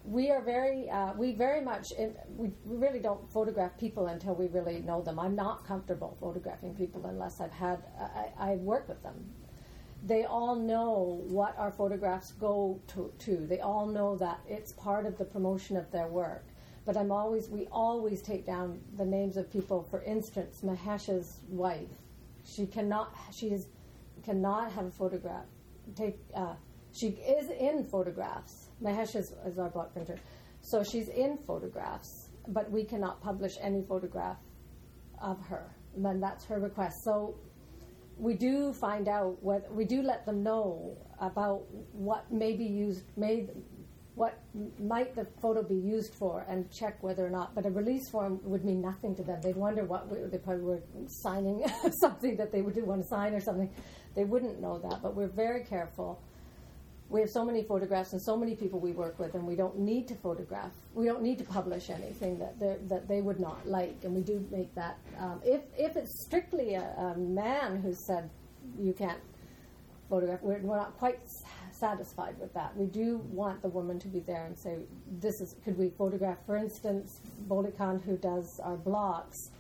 [0.08, 4.36] we are very, uh, we very much, in, we, we really don't photograph people until
[4.36, 5.20] we really know them.
[5.20, 9.16] I'm not comfortable photographing people unless I've had, I, I work with them.
[10.06, 13.48] They all know what our photographs go to, to.
[13.48, 16.46] They all know that it's part of the promotion of their work.
[16.88, 19.86] But I'm always, we always take down the names of people.
[19.92, 21.90] For instance, Mahesh's wife,
[22.46, 23.68] she cannot, she is,
[24.24, 25.44] cannot have a photograph.
[25.98, 26.54] Take, uh,
[26.98, 28.70] she is in photographs.
[28.82, 30.16] Mahesh is, is our block printer.
[30.62, 34.38] So she's in photographs, but we cannot publish any photograph
[35.22, 35.76] of her.
[36.02, 36.96] And that's her request.
[37.04, 37.36] So
[38.18, 43.04] we do find out what we do let them know about what may be used,
[43.18, 43.50] may
[44.18, 44.40] what
[44.80, 47.56] might the photo be used for, and check whether or not.
[47.56, 49.40] But a release form would mean nothing to them.
[49.42, 51.64] They'd wonder what we, they probably were signing
[52.02, 53.70] something that they would do want to sign or something.
[54.16, 55.02] They wouldn't know that.
[55.02, 56.20] But we're very careful
[57.10, 59.80] we have so many photographs and so many people we work with, and we don't
[59.80, 60.72] need to photograph.
[60.94, 64.46] We don't need to publish anything that that they would not like, and we do
[64.52, 64.98] make that.
[65.18, 68.30] Um, if if it's strictly a, a man who said
[68.78, 69.20] you can't
[70.10, 71.20] photograph, we're, we're not quite
[71.78, 72.76] satisfied with that.
[72.76, 74.80] We do want the woman to be there and say,
[75.20, 79.52] "This is could we photograph?" For instance, Bolikand, who does our blocks.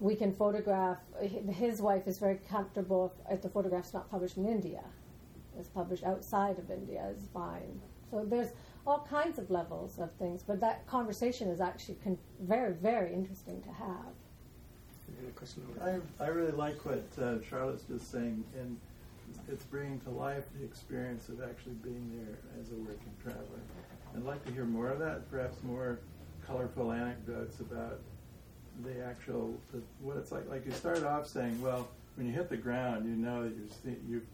[0.00, 0.98] We can photograph.
[1.20, 4.84] His wife is very comfortable if, if the photograph's not published in India
[5.58, 7.80] it's published outside of India is fine.
[8.10, 8.52] So there's
[8.86, 13.60] all kinds of levels of things, but that conversation is actually con- very, very interesting
[13.62, 14.14] to have.
[15.08, 18.78] You had a question over I, I really like what uh, Charlotte's just saying, and
[19.50, 23.60] it's bringing to life the experience of actually being there as a working traveler.
[24.14, 26.00] I'd like to hear more of that, perhaps more
[26.46, 28.00] colorful anecdotes about
[28.84, 30.48] the actual, the, what it's like.
[30.48, 33.72] Like you started off saying, well, when you hit the ground, you know that you've
[33.72, 34.26] seen, you've,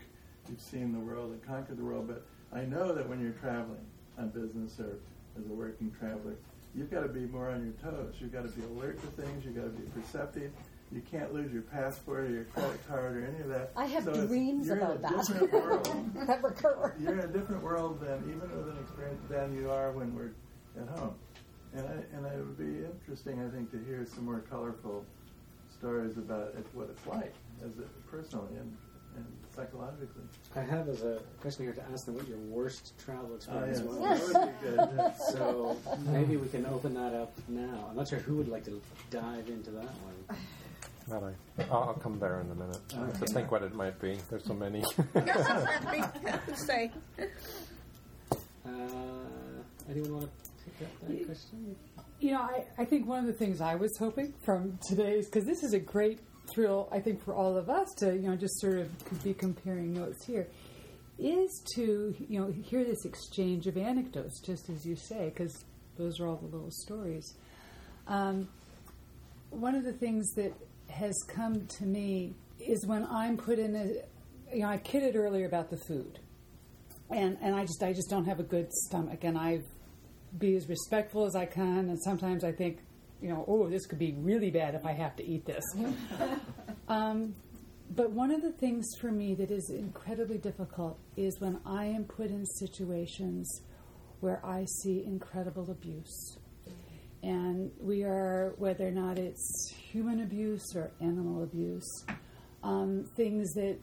[0.49, 2.25] you've seen the world and conquered the world, but
[2.57, 3.85] I know that when you're traveling
[4.19, 4.99] on business or
[5.39, 6.35] as a working traveler,
[6.75, 8.15] you've got to be more on your toes.
[8.21, 9.45] You've got to be alert to things.
[9.45, 10.53] You've got to be perceptive.
[10.95, 13.73] You can't lose your passport or your credit card or any of that.
[13.77, 16.11] I have So it's- dreams you're about in a that different world.
[16.29, 16.95] that recur.
[17.01, 20.31] You're in a different world than even with an experience than you are when we're
[20.81, 21.15] at home.
[21.75, 25.05] And I, and it would be interesting, I think, to hear some more colorful
[25.77, 28.77] stories about it, what it's like as it, personally and,
[29.17, 29.27] and
[29.57, 30.23] psychologically.
[30.55, 33.79] I have as a question here to ask them what your worst travel Oh, experience
[33.81, 33.87] yes.
[33.89, 34.33] was.
[34.33, 34.89] That would be good.
[34.97, 35.33] yes.
[35.33, 35.77] So
[36.07, 37.87] maybe we can open that up now.
[37.91, 38.81] I'm not sure who would like to
[39.11, 40.39] dive into that one.
[41.09, 41.63] Not I.
[41.65, 44.19] I'll, I'll come there in a minute I have to think what it might be.
[44.31, 44.83] There's so many.
[46.55, 46.91] Say.
[48.67, 48.71] Uh,
[49.91, 50.31] anyone want
[50.65, 51.77] to pick up that question?
[52.19, 55.45] You know, I, I think one of the things I was hoping from today's, because
[55.45, 56.21] this is a great
[56.55, 59.93] thrill, I think, for all of us to, you know, just sort of be comparing
[59.93, 60.49] notes here,
[61.19, 65.65] is to, you know, hear this exchange of anecdotes, just as you say, because
[65.99, 67.35] those are all the little stories.
[68.07, 68.49] Um,
[69.51, 70.55] one of the things that
[70.95, 75.47] has come to me is when I'm put in a, you know, I kidded earlier
[75.47, 76.21] about the food.
[77.11, 79.61] And, and I just I just don't have a good stomach, and I
[80.39, 81.91] be as respectful as I can.
[81.91, 82.79] And sometimes I think,
[83.21, 85.63] you know, oh, this could be really bad if I have to eat this.
[86.89, 87.35] um,
[87.91, 92.05] but one of the things for me that is incredibly difficult is when I am
[92.05, 93.63] put in situations
[94.21, 96.39] where I see incredible abuse.
[97.25, 102.05] And we are whether or not it's human abuse or animal abuse,
[102.63, 103.79] um, things that,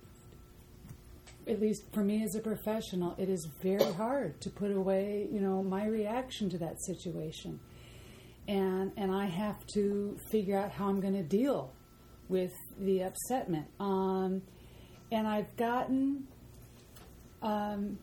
[1.47, 5.27] at least for me as a professional, it is very hard to put away.
[5.31, 7.59] You know, my reaction to that situation,
[8.47, 11.73] and and I have to figure out how I'm going to deal
[12.29, 13.65] with the upsetment.
[13.79, 14.43] Um,
[15.11, 16.27] and I've gotten.
[17.41, 17.97] Um,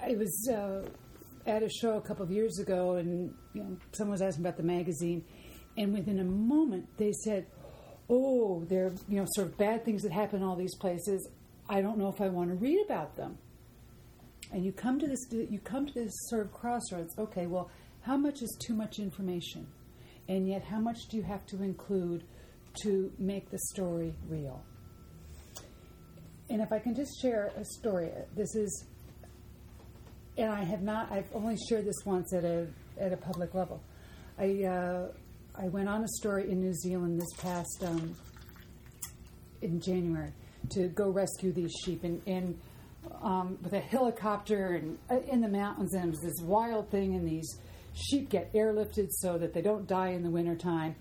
[0.00, 0.88] I was uh,
[1.46, 4.56] at a show a couple of years ago, and you know, someone was asking about
[4.56, 5.24] the magazine,
[5.76, 7.46] and within a moment they said,
[8.10, 11.26] "Oh, there are you know sort of bad things that happen in all these places.
[11.68, 13.38] I don't know if I want to read about them."
[14.52, 17.16] And you come to this, you come to this sort of crossroads.
[17.18, 17.70] Okay, well,
[18.02, 19.66] how much is too much information,
[20.28, 22.24] and yet how much do you have to include
[22.82, 24.62] to make the story real?
[26.50, 28.84] And if I can just share a story, this is
[30.36, 31.12] and I have not.
[31.12, 32.66] I've only shared this once at a
[32.98, 33.82] at a public level.
[34.38, 35.08] I uh,
[35.54, 38.16] I went on a story in New Zealand this past um,
[39.62, 40.32] in January
[40.70, 42.20] to go rescue these sheep and.
[42.26, 42.58] and
[43.22, 47.14] um, with a helicopter and uh, in the mountains, and it was this wild thing,
[47.14, 47.58] and these
[47.92, 50.96] sheep get airlifted so that they don't die in the wintertime.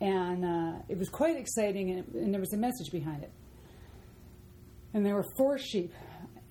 [0.00, 3.32] And uh, it was quite exciting, and, and there was a message behind it.
[4.92, 5.92] And there were four sheep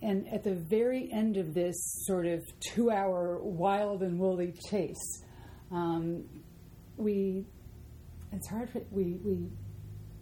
[0.02, 5.24] and at the very end of this sort of two hour wild and woolly chase,
[5.72, 6.24] um,
[6.98, 7.46] we,
[8.32, 9.50] it's hard for, we, we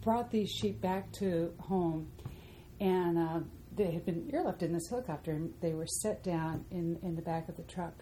[0.02, 2.10] brought these sheep back to home
[2.80, 3.40] and uh,
[3.76, 7.22] they had been airlifted in this helicopter and they were set down in, in the
[7.22, 7.94] back of the truck.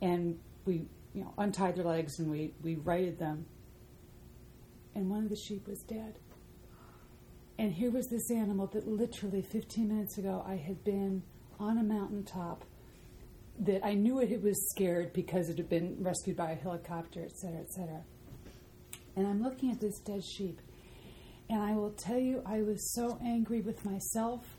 [0.00, 3.46] And we, you know, untied their legs and we, we righted them.
[4.94, 6.18] And one of the sheep was dead.
[7.58, 11.22] And here was this animal that literally 15 minutes ago I had been
[11.60, 12.64] on a mountaintop
[13.60, 17.22] that I knew it, it was scared because it had been rescued by a helicopter,
[17.22, 18.02] et cetera, et cetera.
[19.14, 20.60] And I'm looking at this dead sheep,
[21.50, 24.56] and I will tell you, I was so angry with myself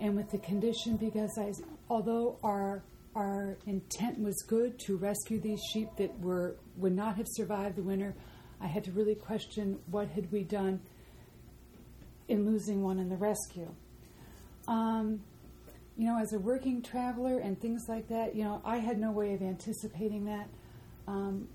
[0.00, 1.52] and with the condition because I,
[1.88, 2.82] although our
[3.14, 7.82] our intent was good to rescue these sheep that were would not have survived the
[7.82, 8.14] winter,
[8.60, 10.80] I had to really question what had we done
[12.28, 13.72] in losing one in the rescue.
[14.68, 15.20] Um,
[15.96, 19.10] you know, as a working traveler and things like that, you know, I had no
[19.10, 20.48] way of anticipating that.
[21.08, 21.48] Um,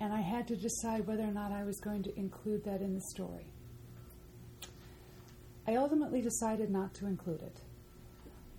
[0.00, 2.94] and I had to decide whether or not I was going to include that in
[2.94, 3.46] the story.
[5.66, 7.60] I ultimately decided not to include it.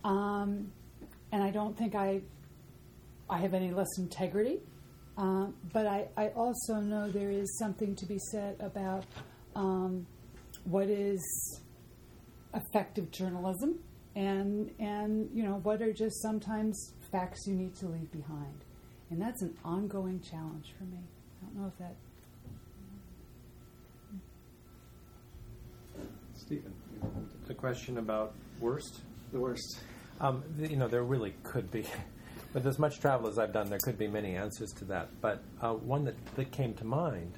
[0.03, 0.71] Um,
[1.31, 2.21] and I don't think I,
[3.29, 4.59] I have any less integrity.
[5.17, 9.05] Uh, but I, I also know there is something to be said about
[9.55, 10.05] um,
[10.69, 11.61] what is
[12.53, 13.79] effective journalism
[14.15, 18.65] and and you know what are just sometimes facts you need to leave behind
[19.09, 20.99] and that's an ongoing challenge for me
[21.41, 21.95] i don't know if that
[26.49, 26.73] Stephen,
[27.47, 29.01] the question about worst?
[29.33, 29.81] The worst.
[30.21, 31.85] Um, you know, there really could be.
[32.53, 35.09] With as much travel as I've done, there could be many answers to that.
[35.21, 37.33] But uh, one that, that came to mind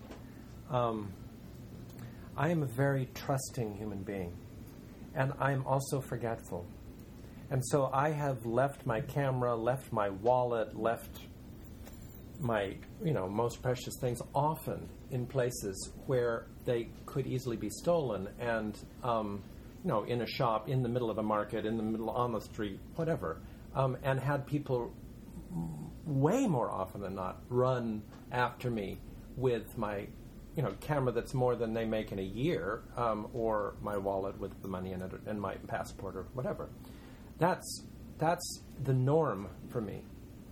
[0.69, 1.11] um,
[2.37, 4.33] I am a very trusting human being,
[5.15, 6.65] and I'm also forgetful.
[7.49, 11.19] And so I have left my camera, left my wallet, left
[12.39, 18.29] my you know most precious things often in places where they could easily be stolen,
[18.39, 19.43] and um,
[19.83, 22.31] you know in a shop, in the middle of a market, in the middle on
[22.31, 23.41] the street, whatever,
[23.75, 24.93] um, and had people
[26.05, 28.97] way more often than not run after me
[29.35, 30.07] with my
[30.55, 34.37] you know camera that's more than they make in a year, um, or my wallet
[34.39, 36.69] with the money in it, and my passport or whatever.
[37.37, 37.85] That's
[38.17, 40.03] that's the norm for me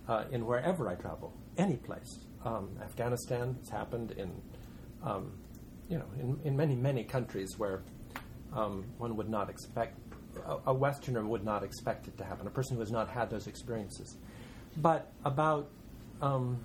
[0.08, 2.26] uh, in wherever I travel, any place.
[2.44, 4.30] Um, Afghanistan has happened in
[5.02, 5.32] um,
[5.88, 7.82] you know in, in many many countries where
[8.54, 9.98] um, one would not expect
[10.46, 12.46] a, a Westerner would not expect it to happen.
[12.46, 14.16] A person who has not had those experiences.
[14.76, 15.70] But about
[16.22, 16.64] um,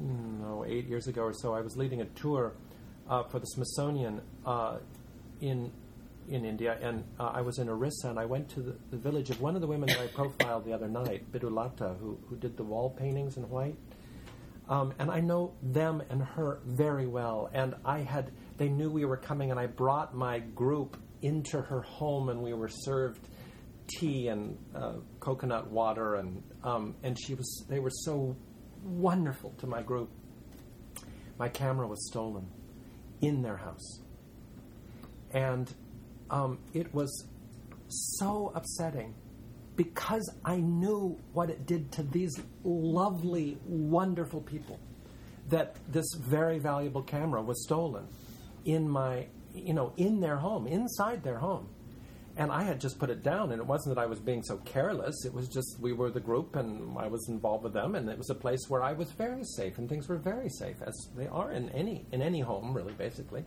[0.00, 2.54] no, eight years ago or so, I was leading a tour
[3.08, 4.78] uh, for the Smithsonian uh,
[5.40, 5.72] in
[6.28, 9.30] in India, and uh, I was in Orissa, and I went to the, the, village
[9.30, 12.56] of one of the women that I profiled the other night, Bidulata, who who did
[12.56, 13.76] the wall paintings in white.
[14.68, 19.06] Um, and I know them and her very well, and I had they knew we
[19.06, 23.26] were coming, and I brought my group into her home, and we were served
[23.88, 28.36] tea and uh, coconut water, and um, and she was they were so
[28.82, 30.10] wonderful to my group.
[31.38, 32.48] My camera was stolen
[33.20, 34.00] in their house.
[35.32, 35.72] And
[36.30, 37.26] um, it was
[37.88, 39.14] so upsetting
[39.76, 44.80] because I knew what it did to these lovely, wonderful people
[45.48, 48.06] that this very valuable camera was stolen
[48.64, 51.68] in my, you know, in their home, inside their home.
[52.38, 54.58] And I had just put it down, and it wasn't that I was being so
[54.58, 55.24] careless.
[55.24, 58.16] It was just we were the group, and I was involved with them, and it
[58.16, 61.26] was a place where I was very safe, and things were very safe, as they
[61.26, 63.44] are in any in any home, really, basically.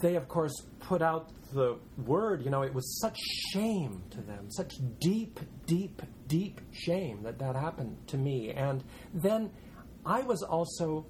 [0.00, 2.42] They, of course, put out the word.
[2.42, 3.18] You know, it was such
[3.52, 8.52] shame to them, such deep, deep, deep shame that that happened to me.
[8.52, 8.82] And
[9.12, 9.50] then
[10.06, 11.06] I was also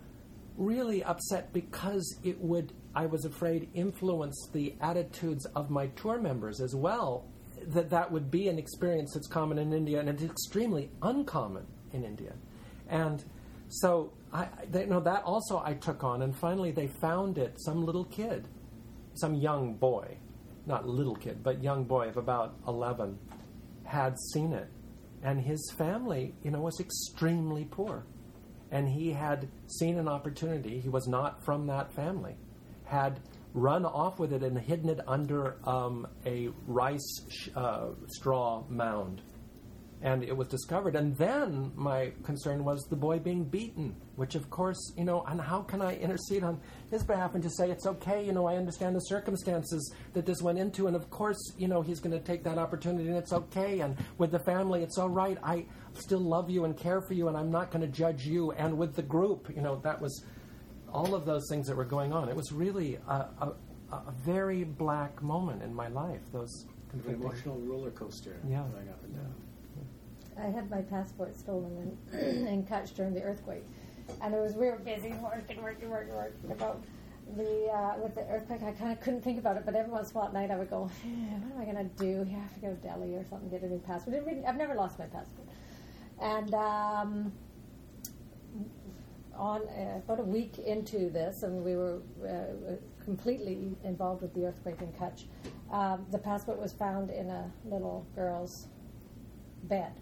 [0.56, 6.60] really upset because it would, I was afraid, influenced the attitudes of my tour members
[6.60, 7.26] as well.
[7.68, 12.04] That that would be an experience that's common in India and it's extremely uncommon in
[12.04, 12.32] India.
[12.88, 13.22] And
[13.68, 16.22] so, I, they, no, that also I took on.
[16.22, 17.54] And finally, they found it.
[17.60, 18.48] Some little kid,
[19.14, 20.16] some young boy,
[20.66, 23.18] not little kid, but young boy of about 11,
[23.84, 24.68] had seen it.
[25.22, 28.04] And his family, you know, was extremely poor
[28.70, 30.80] and he had seen an opportunity.
[30.80, 32.36] He was not from that family,
[32.90, 33.20] had
[33.54, 39.22] run off with it and hidden it under um, a rice sh- uh, straw mound.
[40.02, 40.96] And it was discovered.
[40.96, 45.38] And then my concern was the boy being beaten, which, of course, you know, and
[45.38, 46.58] how can I intercede on
[46.90, 50.40] his behalf and just say, it's okay, you know, I understand the circumstances that this
[50.40, 50.86] went into.
[50.86, 53.80] And of course, you know, he's going to take that opportunity and it's okay.
[53.80, 55.36] And with the family, it's all right.
[55.42, 58.52] I still love you and care for you and I'm not going to judge you.
[58.52, 60.24] And with the group, you know, that was
[60.92, 62.28] all of those things that were going on.
[62.28, 63.52] It was really a, a,
[63.92, 66.20] a very black moment in my life.
[66.32, 68.64] Those an emotional roller coaster Yeah.
[68.72, 69.34] going up and down.
[70.38, 73.64] I had my passport stolen and, in Kutch during the earthquake,
[74.22, 76.82] and it was we were busy working, working, working, working about
[77.36, 78.62] the uh, with the earthquake.
[78.62, 80.50] I kind of couldn't think about it, but every once in a while at night
[80.50, 82.24] I would go, "Eh, "What am I going to do?
[82.24, 84.16] Here, I have to go to Delhi or something, get a new passport."
[84.46, 85.46] I've never lost my passport,
[86.20, 86.54] and.
[86.54, 87.32] Um,
[89.40, 94.44] on uh, about a week into this, and we were uh, completely involved with the
[94.44, 95.24] earthquake in Kutch.
[95.72, 98.68] Um, the passport was found in a little girl's
[99.64, 99.92] bed,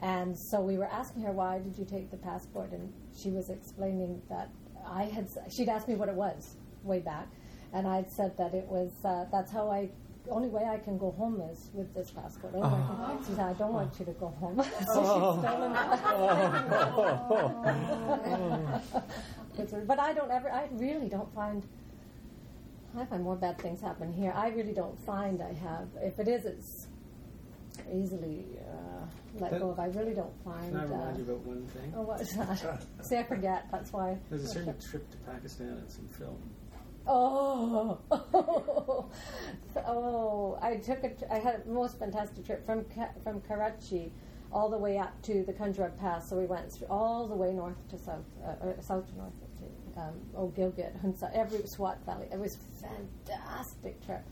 [0.00, 3.50] and so we were asking her, "Why did you take the passport?" And she was
[3.50, 4.48] explaining that
[4.86, 5.28] I had.
[5.54, 7.28] She'd asked me what it was way back,
[7.72, 8.90] and I'd said that it was.
[9.04, 9.90] Uh, that's how I.
[10.30, 12.54] Only way I can go home is with this passport.
[12.54, 15.72] Only way I She said, "I don't want you to go home." so she's stolen
[19.58, 19.86] it.
[19.86, 20.50] but I don't ever.
[20.50, 21.62] I really don't find.
[22.96, 24.32] I find more bad things happen here.
[24.34, 25.88] I really don't find I have.
[26.00, 26.86] If it is, it's
[27.92, 29.06] easily uh,
[29.40, 29.78] let That- go of.
[29.78, 30.70] I really don't find.
[30.72, 31.92] Can I uh, remind you about one thing?
[31.96, 32.82] Oh, what is that?
[33.02, 33.66] See, I forget.
[33.70, 34.16] That's why.
[34.30, 36.38] There's a certain trip to Pakistan and some film.
[37.06, 37.98] Oh,
[39.86, 40.58] oh!
[40.62, 41.12] I took a.
[41.32, 42.84] I had a most fantastic trip from
[43.22, 44.12] from Karachi
[44.52, 46.30] all the way up to the Khunjerab Pass.
[46.30, 50.00] So we went all the way north to south, uh, or south to north to
[50.00, 52.28] um, Gilgit, Hunza, every Swat Valley.
[52.32, 54.22] It was fantastic trip.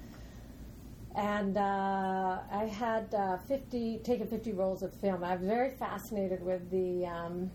[1.15, 5.23] And uh, I had uh, 50, taken 50 rolls of film.
[5.23, 7.51] I was very fascinated with the um,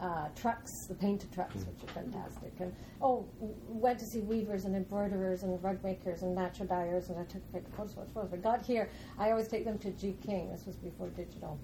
[0.00, 2.52] uh, trucks, the painted trucks, which are fantastic.
[2.60, 7.18] And oh, went to see weavers and embroiderers and rug makers and natural dyers, and
[7.18, 8.32] I took photos, photos, photos.
[8.32, 10.50] I got here, I always take them to G King.
[10.50, 11.58] This was before digital.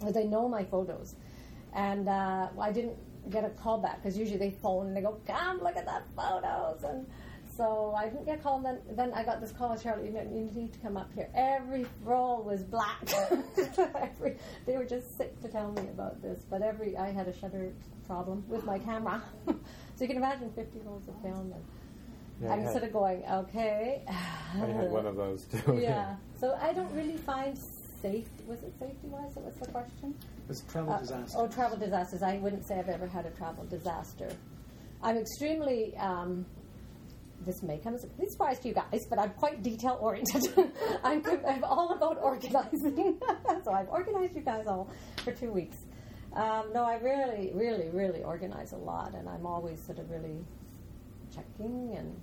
[0.00, 1.14] But They know my photos,
[1.74, 2.96] and uh, I didn't
[3.30, 6.04] get a call back because usually they phone and they go, "Come look at that
[6.16, 7.06] photos," and
[7.56, 8.64] so I didn't get called.
[8.64, 11.10] And then, then I got this call, Charlotte, you, know, you need to come up
[11.14, 11.28] here.
[11.34, 13.08] Every roll was black.
[13.96, 14.36] every,
[14.66, 17.72] they were just sick to tell me about this, but every I had a shutter
[18.06, 19.54] problem with my camera, so
[20.00, 21.52] you can imagine 50 rolls of film.
[21.52, 21.64] And
[22.42, 24.02] Yeah, I I'm had- sort of going, okay.
[24.08, 24.12] I
[24.52, 25.78] had one of those too.
[25.80, 26.16] yeah.
[26.40, 27.56] So I don't really find
[28.00, 28.42] safety.
[28.48, 29.30] Was it safety wise?
[29.34, 30.14] What was the question?
[30.48, 31.38] It's travel Uh, disaster.
[31.38, 32.22] Oh, travel disasters.
[32.22, 34.28] I wouldn't say I've ever had a travel disaster.
[35.02, 35.96] I'm extremely.
[35.98, 36.44] Um,
[37.44, 40.42] this may come as a surprise to you guys, but I'm quite detail oriented.
[41.04, 43.20] I'm, I'm all about organizing.
[43.64, 44.90] so I've organized you guys all
[45.24, 45.76] for two weeks.
[46.34, 50.44] Um, no, I really, really, really organize a lot, and I'm always sort of really
[51.34, 52.20] checking and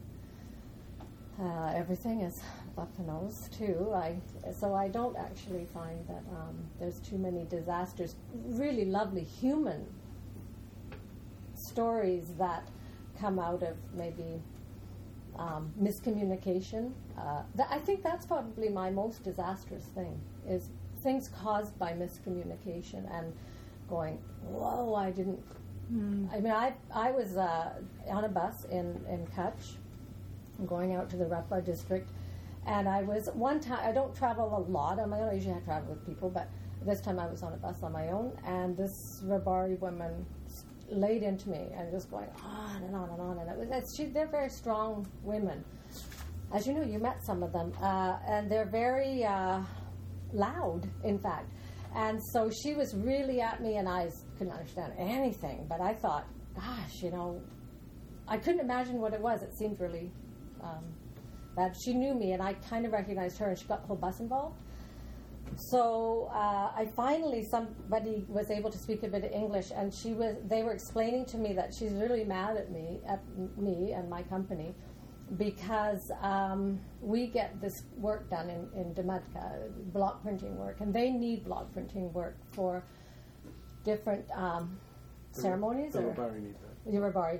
[1.39, 2.41] uh, everything is
[2.77, 3.91] up the nose too.
[3.93, 4.19] I
[4.51, 8.15] so I don't actually find that um, there's too many disasters.
[8.33, 9.85] Really lovely human
[11.53, 12.67] stories that
[13.19, 14.41] come out of maybe
[15.39, 16.91] um, miscommunication.
[17.17, 20.69] Uh, th- I think that's probably my most disastrous thing is
[21.01, 23.33] things caused by miscommunication and
[23.89, 25.41] going, whoa, I didn't.
[26.31, 27.71] I mean, I I was uh,
[28.09, 29.77] on a bus in in Kutch,
[30.67, 32.11] going out to the Rapar district,
[32.67, 33.79] and I was one time.
[33.81, 35.29] I don't travel a lot on my own.
[35.29, 36.47] I usually I travel with people, but
[36.85, 40.25] this time I was on a bus on my own, and this Rabari woman
[40.91, 43.39] laid into me and just going on and on and on.
[43.39, 45.63] And it was, she, they're very strong women.
[46.53, 49.61] As you know, you met some of them, uh, and they're very uh,
[50.33, 51.49] loud, in fact.
[51.95, 55.65] And so she was really at me, and I couldn't understand anything.
[55.69, 57.41] But I thought, gosh, you know,
[58.27, 59.41] I couldn't imagine what it was.
[59.41, 60.11] It seemed really
[60.63, 60.83] um,
[61.55, 61.75] bad.
[61.83, 64.19] She knew me, and I kind of recognized her, and she got the whole bus
[64.19, 64.61] involved.
[65.55, 70.13] So uh, I finally somebody was able to speak a bit of English, and she
[70.13, 70.35] was.
[70.47, 73.21] They were explaining to me that she's really mad at me, at
[73.57, 74.73] me and my company,
[75.37, 81.09] because um, we get this work done in in Dhamadka, block printing work, and they
[81.09, 82.83] need block printing work for
[83.83, 84.77] different um,
[85.31, 85.93] ceremonies.
[85.93, 86.93] The Rabari need that.
[86.93, 87.39] Yurabari,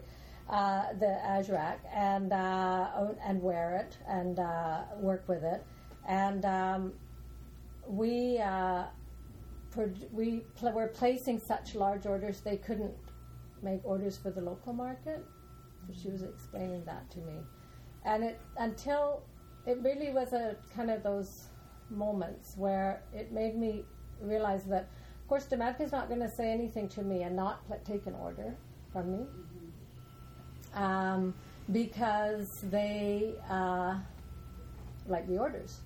[0.49, 5.65] uh, the Ajrakh, and uh, and wear it and uh, work with it,
[6.07, 6.93] and um,
[7.89, 8.83] we uh,
[10.11, 12.93] we pl- were placing such large orders they couldn't
[13.61, 15.25] make orders for the local market.
[15.87, 17.39] So she was explaining that to me,
[18.05, 19.23] and it until
[19.65, 21.45] it really was a kind of those
[21.89, 23.83] moments where it made me
[24.21, 24.87] realize that,
[25.21, 28.05] of course, Dhamadka is not going to say anything to me and not pl- take
[28.05, 28.55] an order
[28.93, 29.25] from me
[30.75, 31.33] um,
[31.71, 33.95] because they uh,
[35.07, 35.79] like the orders.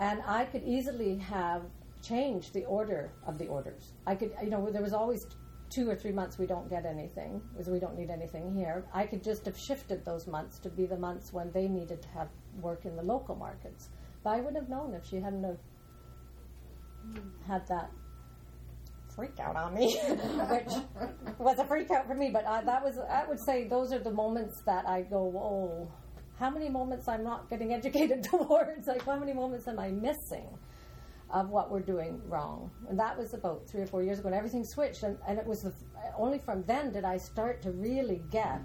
[0.00, 1.62] And I could easily have
[2.02, 3.92] changed the order of the orders.
[4.06, 5.26] I could, you know, there was always
[5.70, 8.84] two or three months we don't get anything because we don't need anything here.
[8.92, 12.08] I could just have shifted those months to be the months when they needed to
[12.08, 12.28] have
[12.60, 13.88] work in the local markets.
[14.22, 15.58] But I wouldn't have known if she hadn't have
[17.46, 17.90] had that
[19.14, 19.96] freak out on me,
[20.50, 20.72] which
[21.38, 22.30] was a freak out for me.
[22.30, 25.90] But uh, that was, I would say, those are the moments that I go, whoa,
[26.38, 28.86] how many moments I'm not getting educated towards?
[28.86, 30.46] Like, how many moments am I missing
[31.30, 32.70] of what we're doing wrong?
[32.88, 35.02] And that was about three or four years ago, and everything switched.
[35.02, 35.72] And, and it was the,
[36.16, 38.60] only from then did I start to really get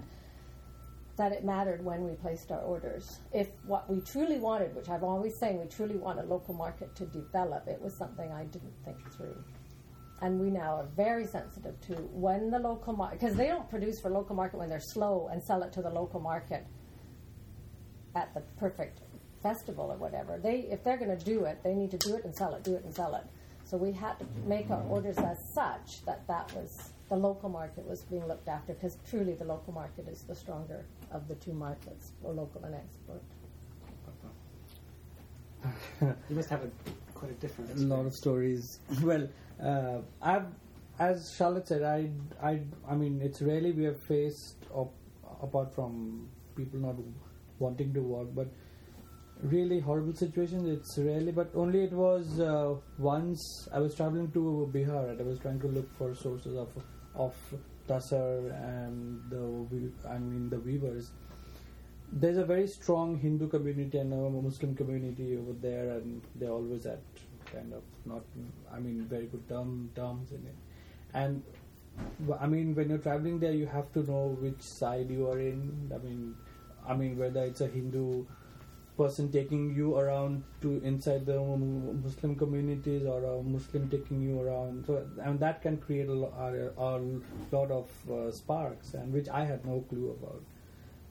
[1.16, 3.18] that it mattered when we placed our orders.
[3.32, 6.94] If what we truly wanted, which I've always saying we truly want a local market
[6.96, 9.36] to develop, it was something I didn't think through.
[10.22, 14.00] And we now are very sensitive to when the local market, because they don't produce
[14.00, 16.66] for local market when they're slow and sell it to the local market
[18.14, 19.00] at the perfect
[19.42, 20.38] festival or whatever.
[20.38, 22.62] They, if they're going to do it, they need to do it and sell it,
[22.62, 23.24] do it and sell it.
[23.64, 27.86] So we had to make our orders as such that that was the local market
[27.86, 31.52] was being looked after because truly the local market is the stronger of the two
[31.52, 33.22] markets, or local and export.
[36.30, 36.70] You must have a
[37.14, 37.70] quite a different.
[37.76, 38.78] a lot of stories.
[39.02, 39.28] well,
[39.62, 40.46] uh, I've,
[40.98, 42.10] as Charlotte said, I,
[42.42, 44.94] I, I mean, it's rarely we have faced, op-
[45.42, 46.96] apart from people not
[47.60, 48.48] wanting to work, but
[49.42, 50.68] really horrible situations.
[50.68, 55.24] It's rarely, but only it was uh, once I was traveling to Bihar and I
[55.24, 56.68] was trying to look for sources of
[57.14, 57.34] of
[57.88, 61.10] tasar and the I mean the weavers.
[62.12, 66.84] There's a very strong Hindu community and a Muslim community over there, and they're always
[66.84, 66.98] at
[67.52, 68.22] kind of not,
[68.72, 70.56] I mean, very good term, terms in it.
[71.14, 71.42] And
[72.40, 75.90] I mean, when you're traveling there, you have to know which side you are in.
[75.94, 76.34] I mean,
[76.90, 78.26] I mean whether it's a Hindu
[79.00, 81.38] person taking you around to inside the
[82.06, 84.84] Muslim communities or a Muslim taking you around.
[84.86, 87.00] So and that can create a, a, a
[87.52, 90.42] lot of uh, sparks, and which I had no clue about.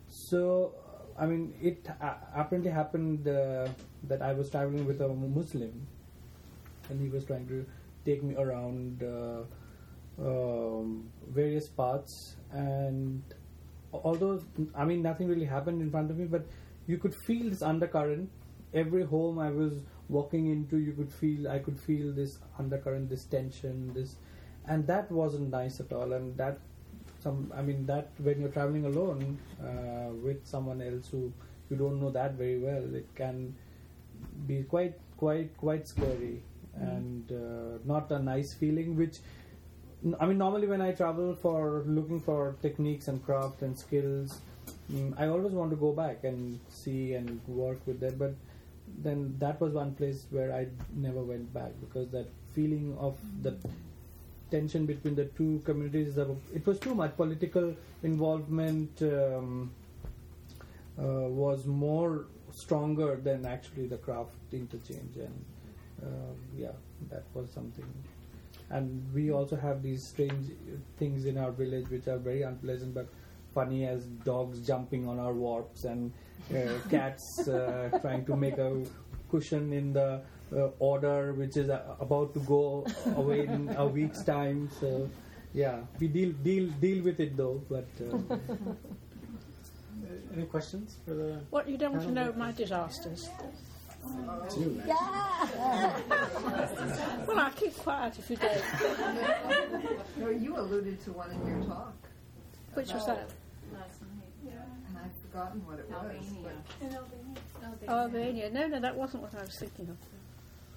[0.07, 0.75] So
[1.17, 3.67] I mean, it uh, apparently happened uh,
[4.07, 5.87] that I was traveling with a Muslim,
[6.89, 7.65] and he was trying to
[8.05, 9.41] take me around uh,
[10.21, 13.23] um, various parts and
[13.93, 14.41] although
[14.75, 16.45] I mean nothing really happened in front of me, but
[16.87, 18.29] you could feel this undercurrent.
[18.73, 19.73] Every home I was
[20.09, 24.15] walking into, you could feel I could feel this undercurrent, this tension, this,
[24.67, 26.13] and that wasn't nice at all.
[26.13, 26.59] And that,
[27.19, 31.31] some I mean that when you're traveling alone uh, with someone else who
[31.69, 33.55] you don't know that very well, it can
[34.47, 36.41] be quite quite quite scary
[36.75, 39.17] and uh, not a nice feeling which
[40.19, 44.39] I mean, normally when I travel for looking for techniques and craft and skills,
[44.91, 48.17] mm, I always want to go back and see and work with that.
[48.17, 48.33] But
[49.03, 53.57] then that was one place where I never went back because that feeling of the
[54.49, 57.17] tension between the two communities, it was too much.
[57.17, 59.69] Political involvement um,
[60.97, 65.45] uh, was more stronger than actually the craft interchange, and
[66.01, 66.71] uh, yeah,
[67.09, 67.85] that was something
[68.71, 70.51] and we also have these strange
[70.97, 73.07] things in our village which are very unpleasant but
[73.53, 76.11] funny as dogs jumping on our warps and
[76.53, 78.83] uh, cats uh, trying to make a
[79.31, 80.21] cushion in the
[80.55, 85.09] uh, order which is uh, about to go away in a week's time so
[85.53, 87.61] Yeah, we deal deal deal with it though.
[87.69, 88.17] But uh,
[90.33, 91.41] Any questions for the?
[91.49, 93.29] What you don't want to know my disasters.
[94.49, 94.81] Two,
[97.27, 98.63] Well, I'll keep quiet if you don't.
[100.17, 101.93] No, you alluded to one in your talk,
[102.73, 103.29] Which was that?
[103.73, 104.53] Last night.
[104.87, 106.25] and I've forgotten what it was.
[106.43, 107.41] but- In Albania.
[107.87, 108.49] Oh, Albania.
[108.51, 109.97] No, no, that wasn't what I was thinking of.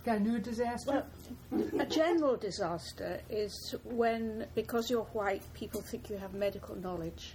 [0.04, 1.04] Got a new disaster?
[1.52, 7.34] Well, a general disaster is when, because you're white, people think you have medical knowledge.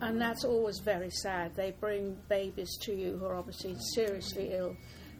[0.00, 1.54] And that's always very sad.
[1.56, 4.76] They bring babies to you who are obviously seriously ill,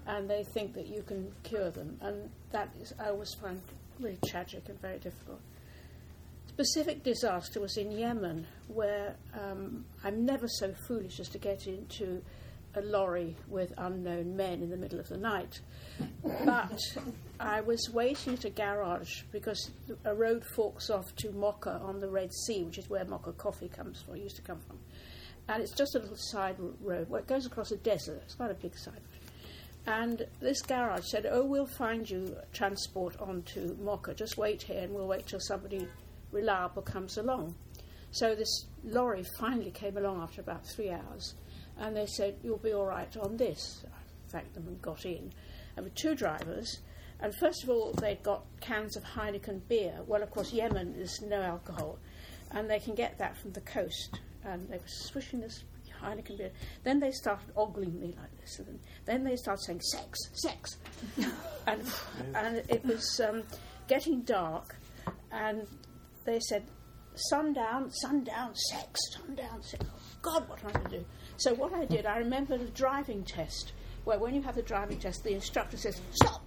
[0.06, 1.96] and they think that you can cure them.
[2.00, 3.60] And that is, I always find
[4.00, 5.40] really tragic and very difficult.
[6.48, 12.22] Specific disaster was in Yemen, where um, I'm never so foolish as to get into
[12.76, 15.60] a lorry with unknown men in the middle of the night.
[16.44, 16.80] But
[17.40, 19.70] I was waiting at a garage because
[20.04, 23.68] a road forks off to Mocha on the Red Sea, which is where Mocha coffee
[23.68, 24.78] comes from, used to come from.
[25.48, 27.08] And it's just a little side road.
[27.08, 28.22] Well, it goes across a desert.
[28.24, 29.00] It's quite a big side.
[29.86, 34.14] And this garage said, "Oh, we'll find you transport onto Mocha.
[34.14, 35.88] Just wait here, and we'll wait till somebody
[36.32, 37.54] reliable comes along."
[38.10, 41.34] So this lorry finally came along after about three hours,
[41.76, 45.32] and they said, "You'll be all right on this." I thanked them and got in,
[45.76, 46.80] and with two drivers.
[47.20, 50.02] And first of all, they'd got cans of Heineken beer.
[50.06, 51.98] Well, of course, Yemen is no alcohol,
[52.50, 54.20] and they can get that from the coast.
[54.44, 55.64] And they were swishing this
[56.82, 60.76] Then they started ogling me like this, and then they started saying "sex, sex,"
[61.66, 61.82] and
[62.34, 63.42] and it was um,
[63.88, 64.76] getting dark,
[65.32, 65.66] and
[66.24, 66.64] they said,
[67.14, 71.04] "Sundown, sundown, sex, sundown, sex." Oh, God, what am I going to do?
[71.36, 73.72] So what I did, I remember the driving test,
[74.04, 76.42] where when you have the driving test, the instructor says, "Stop,"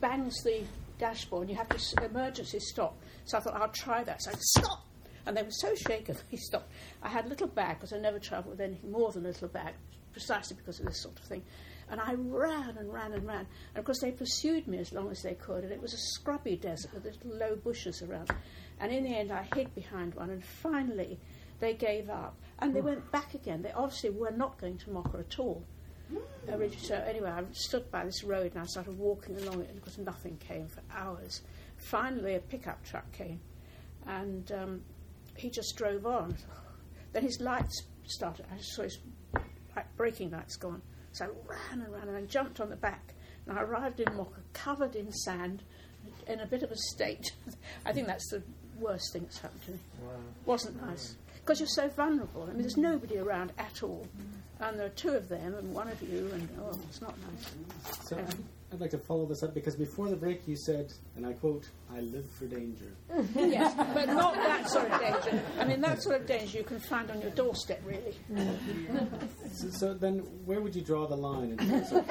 [0.00, 0.62] bangs the
[0.98, 2.96] dashboard, and you have to s- emergency stop.
[3.24, 4.22] So I thought I'll try that.
[4.22, 4.84] So I said, stop.
[5.28, 6.72] And they were so shaken, they stopped.
[7.02, 9.48] I had a little bag because I never travelled with anything more than a little
[9.48, 9.74] bag,
[10.10, 11.42] precisely because of this sort of thing.
[11.90, 13.46] And I ran and ran and ran.
[13.74, 15.98] And of course, they pursued me as long as they could, and it was a
[15.98, 18.30] scrubby desert with little low bushes around.
[18.80, 21.18] And in the end, I hid behind one, and finally,
[21.60, 22.34] they gave up.
[22.60, 23.60] And they went back again.
[23.60, 25.62] They obviously were not going to Mocha at all.
[26.48, 29.76] Originally, so anyway, I stood by this road and I started walking along it, and
[29.76, 31.42] of course, nothing came for hours.
[31.76, 33.40] Finally, a pickup truck came,
[34.06, 34.80] and um,
[35.38, 36.36] he just drove on.
[37.12, 38.46] Then his lights started.
[38.52, 38.98] I saw his
[39.76, 40.82] like, braking lights gone.
[41.12, 43.14] So I ran and ran and I jumped on the back.
[43.46, 45.62] And I arrived in Mocha covered in sand,
[46.26, 47.32] in a bit of a state.
[47.86, 48.42] I think that's the
[48.78, 49.78] worst thing that's happened to me.
[50.02, 50.12] Wow.
[50.44, 51.16] Wasn't nice.
[51.36, 52.42] Because you're so vulnerable.
[52.42, 54.06] I mean, there's nobody around at all.
[54.60, 58.06] And there are two of them and one of you, and oh, it's not nice.
[58.06, 58.22] So
[58.70, 61.68] I'd like to follow this up because before the break you said, and I quote,
[61.90, 62.92] "I live for danger."
[63.34, 65.42] yes, but not that sort of danger.
[65.58, 68.14] I mean, that sort of danger you can find on your doorstep, really.
[69.54, 72.04] So, so then, where would you draw the line in terms of?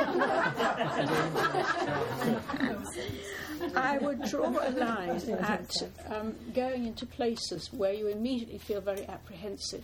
[3.76, 5.72] I would draw a line at
[6.10, 9.84] um, going into places where you immediately feel very apprehensive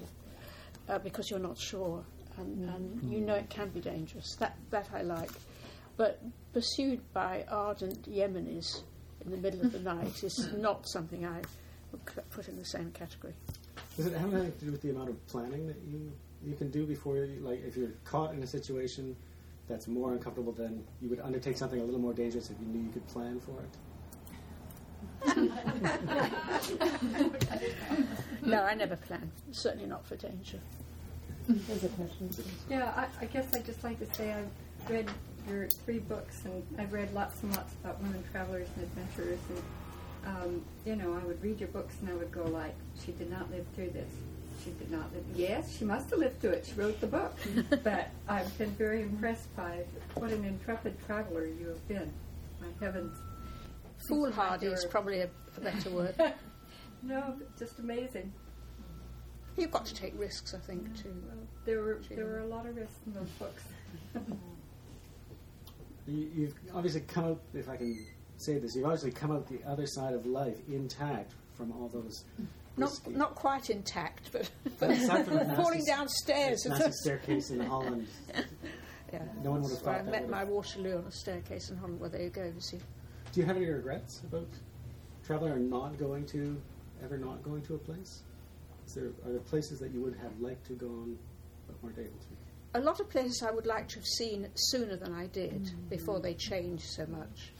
[0.89, 2.03] uh, because you're not sure
[2.37, 4.35] and, and you know it can be dangerous.
[4.39, 5.31] That, that I like.
[5.97, 6.21] But
[6.53, 8.81] pursued by ardent Yemenis
[9.23, 11.41] in the middle of the night is not something I
[11.91, 13.33] would put in the same category.
[13.95, 16.11] Does it have anything to do with the amount of planning that you
[16.43, 19.15] you can do before you like if you're caught in a situation
[19.69, 22.81] that's more uncomfortable then you would undertake something a little more dangerous if you knew
[22.85, 23.69] you could plan for it?
[28.45, 29.31] No, I never plan.
[29.51, 30.59] Certainly not for danger.
[31.47, 32.29] There's a question.
[32.69, 34.49] Yeah, I, I guess I'd just like to say I've
[34.89, 35.09] read
[35.47, 39.63] your three books and I've read lots and lots about women travelers and adventurers and
[40.25, 42.75] um, you know, I would read your books and I would go like,
[43.05, 44.11] she did not live through this.
[44.63, 45.23] She did not live.
[45.35, 46.65] Yes, she must have lived through it.
[46.65, 47.35] She wrote the book.
[47.83, 49.83] but I've been very impressed by
[50.15, 52.13] what an intrepid traveler you have been.
[52.61, 53.17] My heavens.
[54.07, 56.15] Foolhardy is probably a, a better word.
[57.05, 58.31] No, just amazing.
[59.57, 61.13] You've got to take risks, I think, too.
[61.27, 63.63] Well, there were there were a lot of risks in those books.
[66.07, 68.05] You, you've obviously come out, if I can
[68.37, 72.25] say this, you've obviously come out the other side of life intact from all those.
[72.75, 74.49] Not risky- not quite intact, but,
[74.79, 74.95] But
[75.55, 76.65] falling downstairs.
[76.65, 78.07] nasty staircase in Holland.
[79.13, 79.21] yeah.
[79.43, 81.99] No one would have thought I met my Waterloo on a staircase in Holland.
[81.99, 82.77] Where there you go, you see.
[83.31, 84.47] Do you have any regrets about
[85.25, 86.59] traveling or not going to,
[87.03, 88.23] ever not going to a place?
[88.87, 91.17] Is there, are there places that you would have liked to go on
[91.67, 92.42] but weren't able to?
[92.75, 96.19] A lot of places I would like to have seen sooner than I did before
[96.19, 97.51] they changed so much.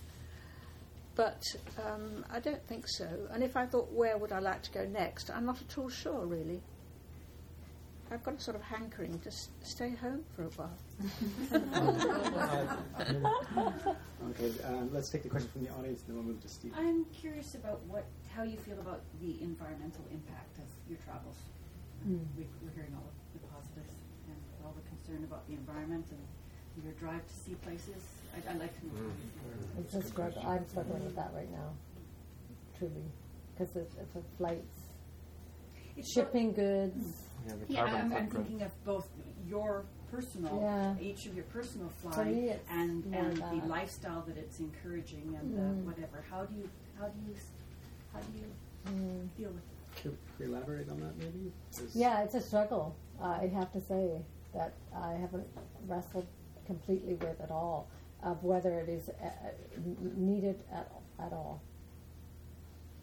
[1.16, 1.44] but
[1.86, 3.08] um, I don't think so.
[3.32, 5.90] And if I thought, where would I like to go next, I'm not at all
[5.90, 6.62] sure, really.
[8.12, 10.78] I've got a sort of hankering to s- stay home for a while.
[14.32, 16.74] Okay, um, let's take the question from the audience, and then we'll move to Steve.
[16.78, 21.36] I'm curious about what how you feel about the environmental impact of your travels.
[22.08, 22.20] Mm.
[22.38, 23.23] We, we're hearing all of the positives and
[25.14, 28.04] all the concern about the environment and your drive to see places.
[28.36, 28.94] I'd, I'd like to know.
[28.94, 29.80] Mm.
[29.80, 30.42] It's a struggle.
[30.46, 31.70] I'm struggling with that right now,
[32.78, 32.94] truly,
[33.54, 34.80] because of, of the flights,
[35.98, 37.06] It's shipping goods.
[37.48, 39.08] Yeah, the Yeah, carbon I'm, I'm thinking of both
[39.48, 40.96] your personal, Yeah.
[41.06, 43.52] each of your personal For flying, and more and that.
[43.62, 45.78] the lifestyle that it's encouraging, and Mm.
[45.84, 46.24] the whatever.
[46.30, 47.36] How do you how do you
[48.14, 48.46] how do you
[48.86, 49.28] Mm.
[49.38, 50.02] deal with it?
[50.04, 51.52] Could you elaborate on that, maybe?
[51.72, 52.96] There's- Yeah, it's a struggle.
[53.22, 54.22] Uh, I have to say
[54.54, 55.48] that I haven't
[55.88, 56.28] wrestled
[56.66, 57.88] completely with at all
[58.24, 59.30] of whether it is uh,
[60.16, 61.62] needed at at all.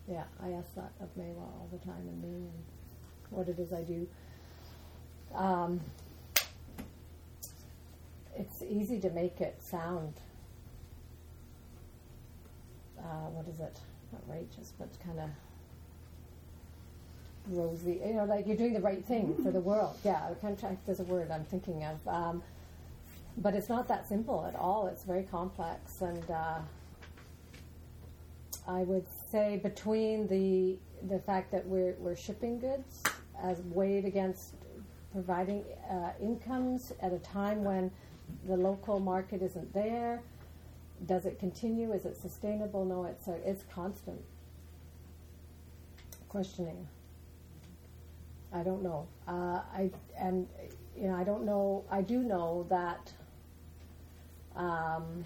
[0.09, 2.65] Yeah, I ask that of Maiwa all the time and me and
[3.31, 4.09] what it is I do.
[5.35, 5.81] Um,
[8.37, 10.15] it's easy to make it sound.
[12.99, 13.79] Uh, what is it?
[14.15, 15.31] Outrageous, but kind of
[17.51, 18.01] rosy.
[18.05, 19.97] You know, like you're doing the right thing for the world.
[20.05, 20.59] Yeah, I can't
[21.01, 22.43] a word I'm thinking of, um,
[23.39, 24.87] but it's not that simple at all.
[24.87, 26.59] It's very complex, and uh,
[28.69, 30.77] I would say between the
[31.09, 33.03] the fact that we're we're shipping goods
[33.43, 34.55] as weighed against
[35.13, 37.91] providing uh, incomes at a time when
[38.47, 40.23] the local market isn't there.
[41.07, 41.93] Does it continue?
[41.93, 42.85] Is it sustainable?
[42.85, 44.21] No, it's a, it's constant
[46.29, 46.87] questioning.
[48.53, 49.07] I don't know.
[49.29, 50.47] Uh, I and
[50.97, 51.85] you know I don't know.
[51.91, 53.13] I do know that.
[54.57, 55.25] Um,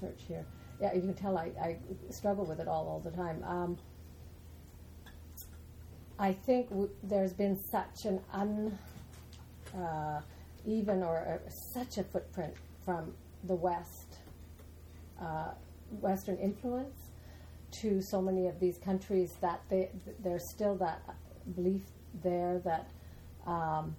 [0.00, 0.44] search here.
[0.80, 1.76] Yeah, you can tell I, I
[2.10, 3.42] struggle with it all all the time.
[3.44, 3.76] Um,
[6.18, 8.78] I think w- there's been such an un
[9.74, 10.20] uh,
[10.66, 12.54] or uh, such a footprint
[12.84, 13.12] from
[13.44, 14.16] the West,
[15.20, 15.50] uh,
[16.00, 17.10] Western influence
[17.82, 19.90] to so many of these countries that they,
[20.22, 21.02] there's still that
[21.54, 21.82] belief
[22.22, 22.88] there that
[23.46, 23.94] um,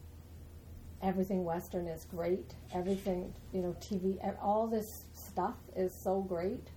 [1.02, 2.54] everything Western is great.
[2.74, 6.68] Everything, you know, TV, all this stuff is so great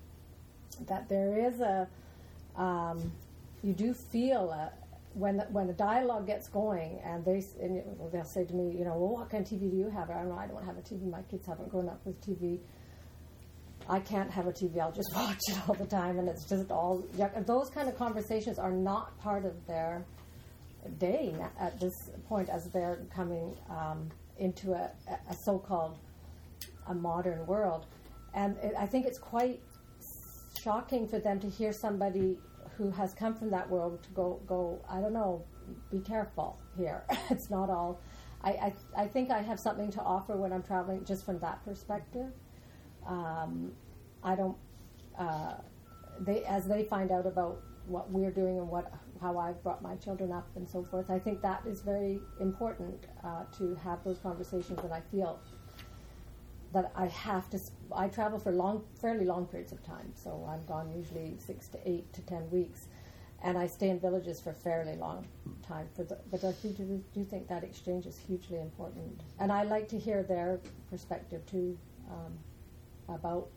[0.87, 1.89] that there is a,
[2.57, 3.13] um,
[3.63, 4.73] you do feel a,
[5.15, 8.85] when the, when the dialogue gets going, and they and they'll say to me, you
[8.85, 10.09] know, well, what kind of TV do you have?
[10.09, 10.39] I don't.
[10.39, 11.11] I don't have a TV.
[11.11, 12.61] My kids haven't grown up with TV.
[13.89, 14.79] I can't have a TV.
[14.79, 17.05] I'll just watch it all the time, and it's just all
[17.45, 20.05] those kind of conversations are not part of their
[20.99, 24.91] day at this point as they're coming um, into a,
[25.29, 25.99] a so-called
[26.89, 27.87] a modern world,
[28.35, 29.61] and it, I think it's quite
[30.61, 32.39] shocking for them to hear somebody
[32.77, 34.81] who has come from that world to go go.
[34.89, 35.45] I don't know.
[35.91, 37.05] Be careful here.
[37.31, 38.01] it's not all.
[38.43, 41.65] I, I I think I have something to offer when I'm traveling, just from that
[41.65, 42.33] perspective.
[43.07, 43.73] Um,
[44.23, 44.57] I don't.
[45.19, 45.55] Uh,
[46.21, 49.97] they as they find out about what we're doing and what how I've brought my
[49.97, 51.11] children up and so forth.
[51.11, 55.39] I think that is very important uh, to have those conversations, and I feel
[56.73, 57.59] that I have to.
[57.59, 61.69] Sp- I travel for long, fairly long periods of time, so I'm gone usually six
[61.69, 62.87] to eight to ten weeks,
[63.43, 65.27] and I stay in villages for fairly long
[65.67, 65.89] time.
[65.95, 69.65] For the, but I do, do, do think that exchange is hugely important, and I
[69.65, 71.77] like to hear their perspective too
[72.11, 73.49] um, about.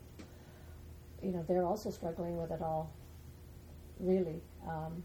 [1.22, 2.92] You know, they're also struggling with it all.
[3.98, 5.02] Really, um,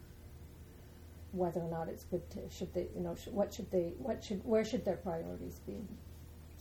[1.31, 4.23] whether or not it's good to should they, you know, sh- what should they, what
[4.23, 5.77] should, where should their priorities be?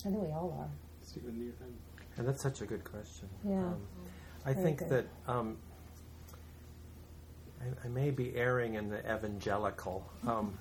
[0.05, 0.69] I think we all are.
[1.03, 1.75] Stephen, your time.
[2.16, 3.29] And that's such a good question.
[3.49, 3.59] Yeah.
[3.59, 3.81] Um,
[4.45, 4.89] I Very think good.
[4.91, 5.57] that um,
[7.61, 10.59] I, I may be erring in the evangelical, um,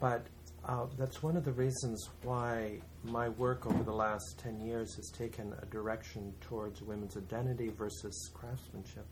[0.00, 0.26] but
[0.64, 5.10] uh, that's one of the reasons why my work over the last 10 years has
[5.10, 9.06] taken a direction towards women's identity versus craftsmanship.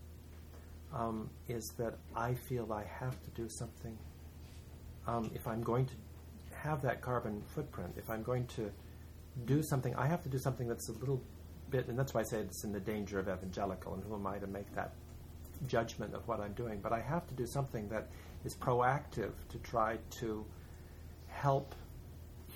[0.93, 3.97] Um, is that I feel I have to do something.
[5.07, 5.93] Um, if I'm going to
[6.57, 8.71] have that carbon footprint, if I'm going to
[9.45, 11.23] do something, I have to do something that's a little
[11.71, 14.27] bit, and that's why I say it's in the danger of evangelical, and who am
[14.27, 14.95] I to make that
[15.67, 16.81] judgment of what I'm doing?
[16.81, 18.09] But I have to do something that
[18.45, 20.45] is proactive to try to
[21.29, 21.75] help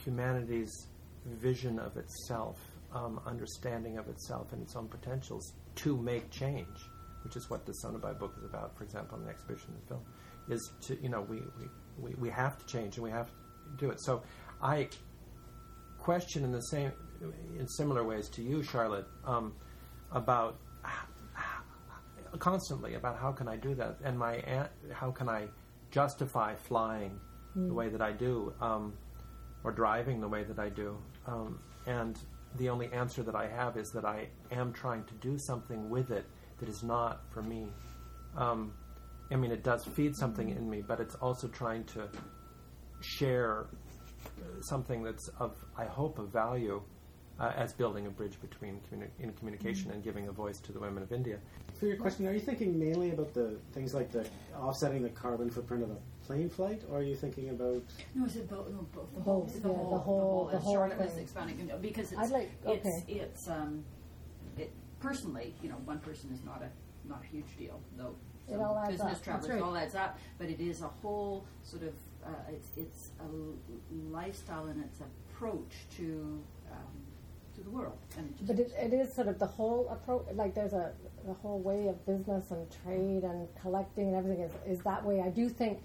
[0.04, 0.86] humanity's
[1.26, 2.58] vision of itself,
[2.94, 6.78] um, understanding of itself and its own potentials to make change,
[7.24, 10.02] which is what the Sonabai book is about, for example, in the exhibition and film,
[10.48, 11.66] is to, you know, we, we,
[12.00, 13.32] we, we have to change and we have to
[13.76, 14.00] do it.
[14.00, 14.22] So
[14.62, 14.88] I
[15.98, 16.92] question in the same,
[17.58, 19.54] in similar ways to you, Charlotte, um,
[20.12, 20.56] about
[22.38, 25.48] constantly about how can I do that, and my an- how can I
[25.90, 27.18] justify flying
[27.54, 27.74] the Mm.
[27.74, 28.92] way that I do, um,
[29.64, 30.96] or driving the way that I do,
[31.26, 32.18] um, and
[32.56, 36.10] the only answer that I have is that I am trying to do something with
[36.10, 36.26] it
[36.58, 37.72] that is not for me.
[38.36, 38.72] Um,
[39.30, 42.08] I mean, it does feed something in me, but it's also trying to
[43.00, 43.66] share
[44.38, 46.82] uh, something that's of, I hope, of value
[47.38, 50.80] uh, as building a bridge between communi- in communication and giving a voice to the
[50.80, 51.38] women of India.
[51.78, 54.26] For your question, are you thinking mainly about the things like the
[54.58, 57.82] offsetting the carbon footprint of a plane flight, or are you thinking about
[58.14, 58.68] No, is it both?
[58.70, 59.14] No, both.
[59.14, 61.22] The Both, whole, yeah, the whole, the whole- the as whole Charlotte was thing.
[61.22, 63.04] expounding, you know, because it's I'd like- it's okay.
[63.20, 63.84] it's um,
[64.56, 66.70] it personally, you know, one person is not a
[67.08, 68.16] not a huge deal, though.
[68.50, 69.24] It all adds business up.
[69.24, 69.62] travelers, right.
[69.62, 71.94] all adds up, but it is a whole sort of
[72.24, 76.98] uh, it's it's a lifestyle and its approach to um,
[77.54, 77.96] to the world,
[78.42, 80.26] But it, it is sort of the whole approach.
[80.34, 80.92] Like there's a
[81.26, 85.20] the whole way of business and trade and collecting and everything is, is that way.
[85.20, 85.82] I do think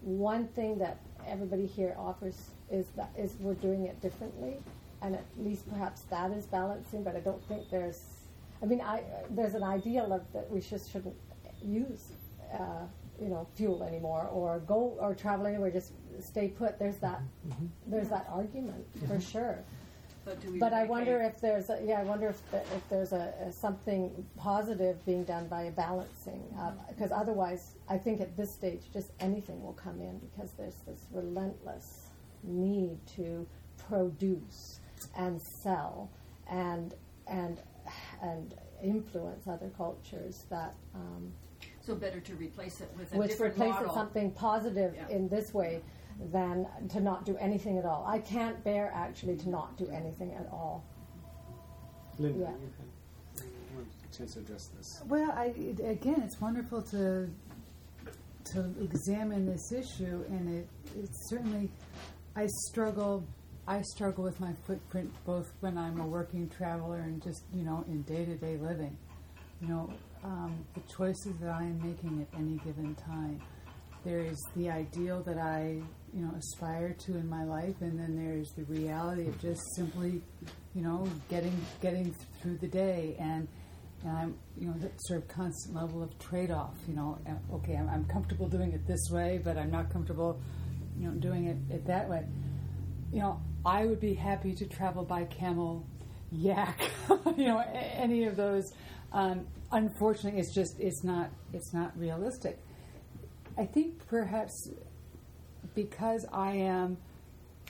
[0.00, 4.58] one thing that everybody here offers is that is we're doing it differently,
[5.02, 7.02] and at least perhaps that is balancing.
[7.02, 8.02] But I don't think there's.
[8.62, 11.14] I mean, I there's an ideal of that we just shouldn't
[11.64, 12.12] use.
[12.52, 12.86] Uh,
[13.20, 15.70] you know, fuel anymore, or go or travel anywhere.
[15.70, 16.78] Just stay put.
[16.78, 17.20] There's that.
[17.86, 19.58] There's that argument for sure.
[20.24, 22.88] But do we But I wonder if there's a, yeah, I wonder if the, if
[22.90, 26.42] there's a, a something positive being done by a balancing
[26.88, 31.06] because otherwise, I think at this stage, just anything will come in because there's this
[31.12, 32.08] relentless
[32.42, 33.46] need to
[33.88, 34.80] produce
[35.16, 36.10] and sell
[36.50, 36.94] and
[37.26, 37.60] and
[38.22, 41.32] and influence other cultures that um,
[41.88, 43.94] so better to replace it with a which different replaces model.
[43.94, 45.16] something positive Yeah.
[45.16, 45.82] in this way
[46.32, 48.04] than to not do anything at all.
[48.06, 50.84] I can't bear actually to not do anything at all.
[52.18, 52.38] Linda?
[52.38, 52.50] Yeah.
[52.50, 52.56] You
[53.36, 53.86] had one
[54.16, 55.02] chance to address this.
[55.06, 57.28] Well, I, it, again, it's wonderful to
[58.54, 60.66] to examine this issue, and it,
[60.96, 61.70] it certainly,
[62.34, 63.22] I struggle.
[63.66, 67.84] I struggle with my footprint both when I'm a working traveler and just you know
[67.88, 68.96] in day to day living.
[69.60, 69.90] You know,
[70.24, 73.40] um, the choices that I am making at any given time.
[74.04, 75.80] There is the ideal that I
[76.14, 80.22] you know aspire to in my life, and then there's the reality of just simply,
[80.74, 83.48] you know, getting getting through the day and
[84.04, 86.76] and I'm, you know, sort of constant level of trade-off.
[86.86, 90.40] You know, uh, okay, I'm, I'm comfortable doing it this way, but I'm not comfortable,
[90.98, 92.24] you know, doing it, it that way.
[93.12, 95.84] You know, I would be happy to travel by camel,
[96.30, 96.90] yak,
[97.36, 98.72] you know, any of those.
[99.12, 102.58] Um, unfortunately, it's just it's not it's not realistic.
[103.56, 104.70] I think perhaps
[105.74, 106.96] because I am,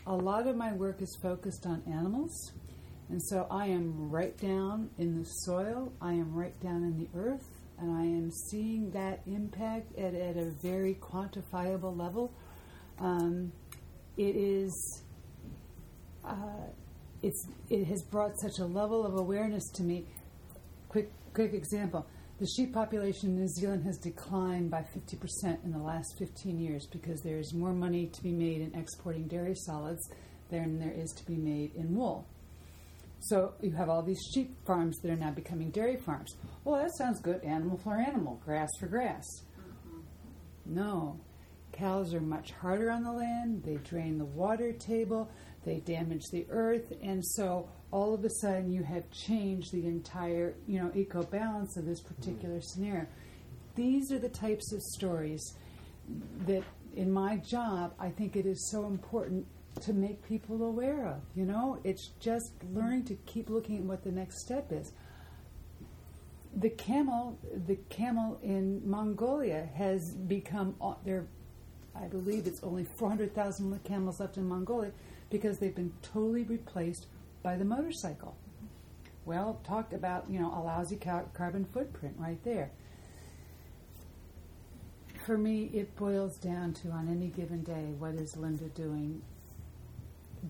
[0.06, 2.52] a lot of my work is focused on animals.
[3.10, 7.08] And so I am right down in the soil, I am right down in the
[7.18, 7.46] earth,
[7.78, 12.32] and I am seeing that impact at, at a very quantifiable level.
[12.98, 13.52] Um,
[14.18, 15.02] it is,
[16.24, 16.66] uh,
[17.22, 20.04] it's, it has brought such a level of awareness to me.
[20.88, 22.06] Quick, quick example.
[22.38, 26.86] The sheep population in New Zealand has declined by 50% in the last 15 years
[26.86, 30.08] because there is more money to be made in exporting dairy solids
[30.48, 32.26] than there is to be made in wool.
[33.20, 36.36] So you have all these sheep farms that are now becoming dairy farms.
[36.64, 37.42] Well, that sounds good.
[37.42, 39.24] Animal for animal, grass for grass.
[39.58, 40.74] Mm-hmm.
[40.76, 41.20] No.
[41.72, 43.62] Cows are much harder on the land.
[43.64, 45.30] They drain the water table.
[45.64, 46.92] They damage the earth.
[47.02, 51.76] And so all of a sudden you have changed the entire, you know, eco balance
[51.76, 53.06] of this particular scenario.
[53.74, 55.54] These are the types of stories
[56.46, 56.62] that
[56.96, 59.46] in my job I think it is so important
[59.82, 61.20] to make people aware of.
[61.34, 64.92] You know, it's just learning to keep looking at what the next step is.
[66.56, 71.26] The camel, the camel in Mongolia has become uh, there.
[71.94, 74.92] I believe it's only 400,000 camels left in Mongolia
[75.30, 77.06] because they've been totally replaced
[77.42, 78.36] by the motorcycle.
[79.24, 82.70] Well, talk about you know a lousy car- carbon footprint right there.
[85.26, 89.20] For me, it boils down to on any given day, what is Linda doing,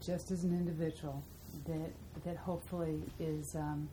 [0.01, 1.25] just as an individual,
[1.67, 1.91] that
[2.25, 3.89] that hopefully is um,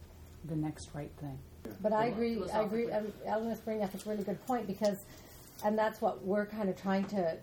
[0.45, 1.39] the next right thing.
[1.81, 2.39] But I agree.
[2.53, 2.91] I agree.
[2.91, 5.03] Um, Ellen is bringing up a really good point because,
[5.63, 7.35] and that's what we're kind of trying to uh,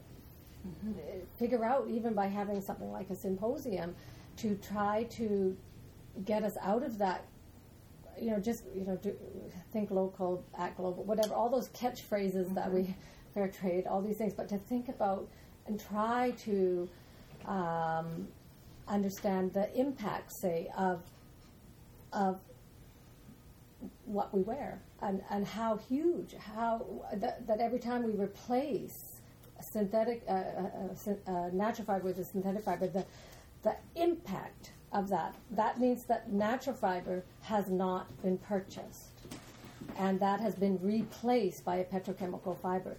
[1.38, 3.96] figure out, even by having something like a symposium,
[4.38, 5.56] to try to
[6.24, 7.24] get us out of that.
[8.20, 9.16] You know, just you know, do,
[9.72, 11.34] think local, act global, whatever.
[11.34, 12.94] All those catchphrases that we
[13.34, 15.28] fair trade, all these things, but to think about
[15.66, 16.88] and try to
[17.46, 18.28] um,
[18.88, 21.02] understand the impact, say, of
[22.12, 22.38] of
[24.04, 29.20] what we wear and, and how huge, how that, that every time we replace
[29.72, 33.04] synthetic, uh, uh, uh, natural fiber with a synthetic fiber, the,
[33.62, 39.12] the impact of that, that means that natural fiber has not been purchased
[39.98, 42.96] and that has been replaced by a petrochemical fiber.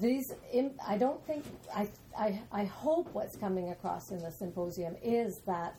[0.00, 1.44] These, im- I don't think,
[1.74, 1.88] I,
[2.18, 5.74] I, I hope what's coming across in the symposium is that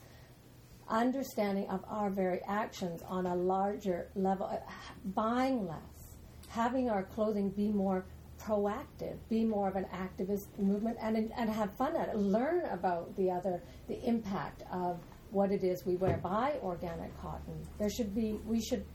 [0.87, 4.61] understanding of our very actions on a larger level,
[5.03, 6.17] buying less,
[6.49, 8.05] having our clothing be more
[8.45, 12.15] proactive, be more of an activist movement, and and have fun at it.
[12.15, 14.99] Learn about the other, the impact of
[15.31, 16.17] what it is we wear.
[16.17, 17.57] Buy organic cotton.
[17.79, 18.85] There should be, we should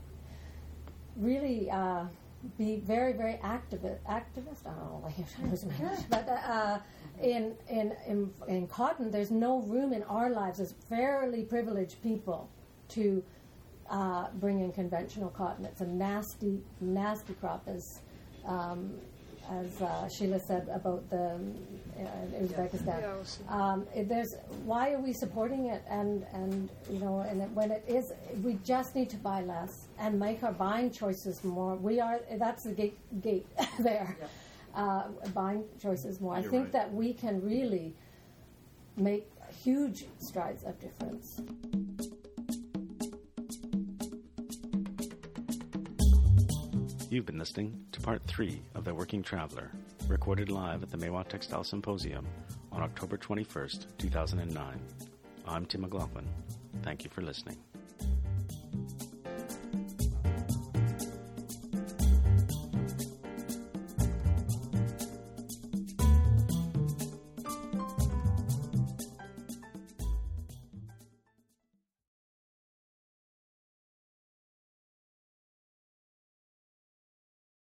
[1.15, 2.05] really uh,
[2.57, 3.99] be very, very activist.
[4.09, 4.65] Activist?
[4.65, 6.79] I don't know why I'm my English, but uh,
[7.21, 12.49] in, in in in cotton, there's no room in our lives as fairly privileged people
[12.89, 13.23] to
[13.89, 15.65] uh, bring in conventional cotton.
[15.65, 18.01] It's a nasty, nasty crop, as
[18.45, 18.99] um,
[19.59, 21.31] as uh, Sheila said about the
[21.99, 22.99] uh, Uzbekistan.
[23.49, 24.35] Um, it, there's
[24.65, 25.83] why are we supporting it?
[25.89, 28.11] And and you know, and it, when it is,
[28.43, 31.75] we just need to buy less and make our buying choices more.
[31.75, 33.47] We are that's the gate gate
[33.79, 34.17] there.
[34.73, 36.35] Uh, buying choices more.
[36.35, 36.73] I You're think right.
[36.73, 37.93] that we can really
[38.95, 39.27] make
[39.63, 41.41] huge strides of difference.
[47.11, 49.69] You've been listening to part three of The Working Traveler,
[50.07, 52.25] recorded live at the Maiwa Textile Symposium
[52.71, 54.79] on October 21st, 2009.
[55.45, 56.25] I'm Tim McLaughlin.
[56.83, 57.57] Thank you for listening.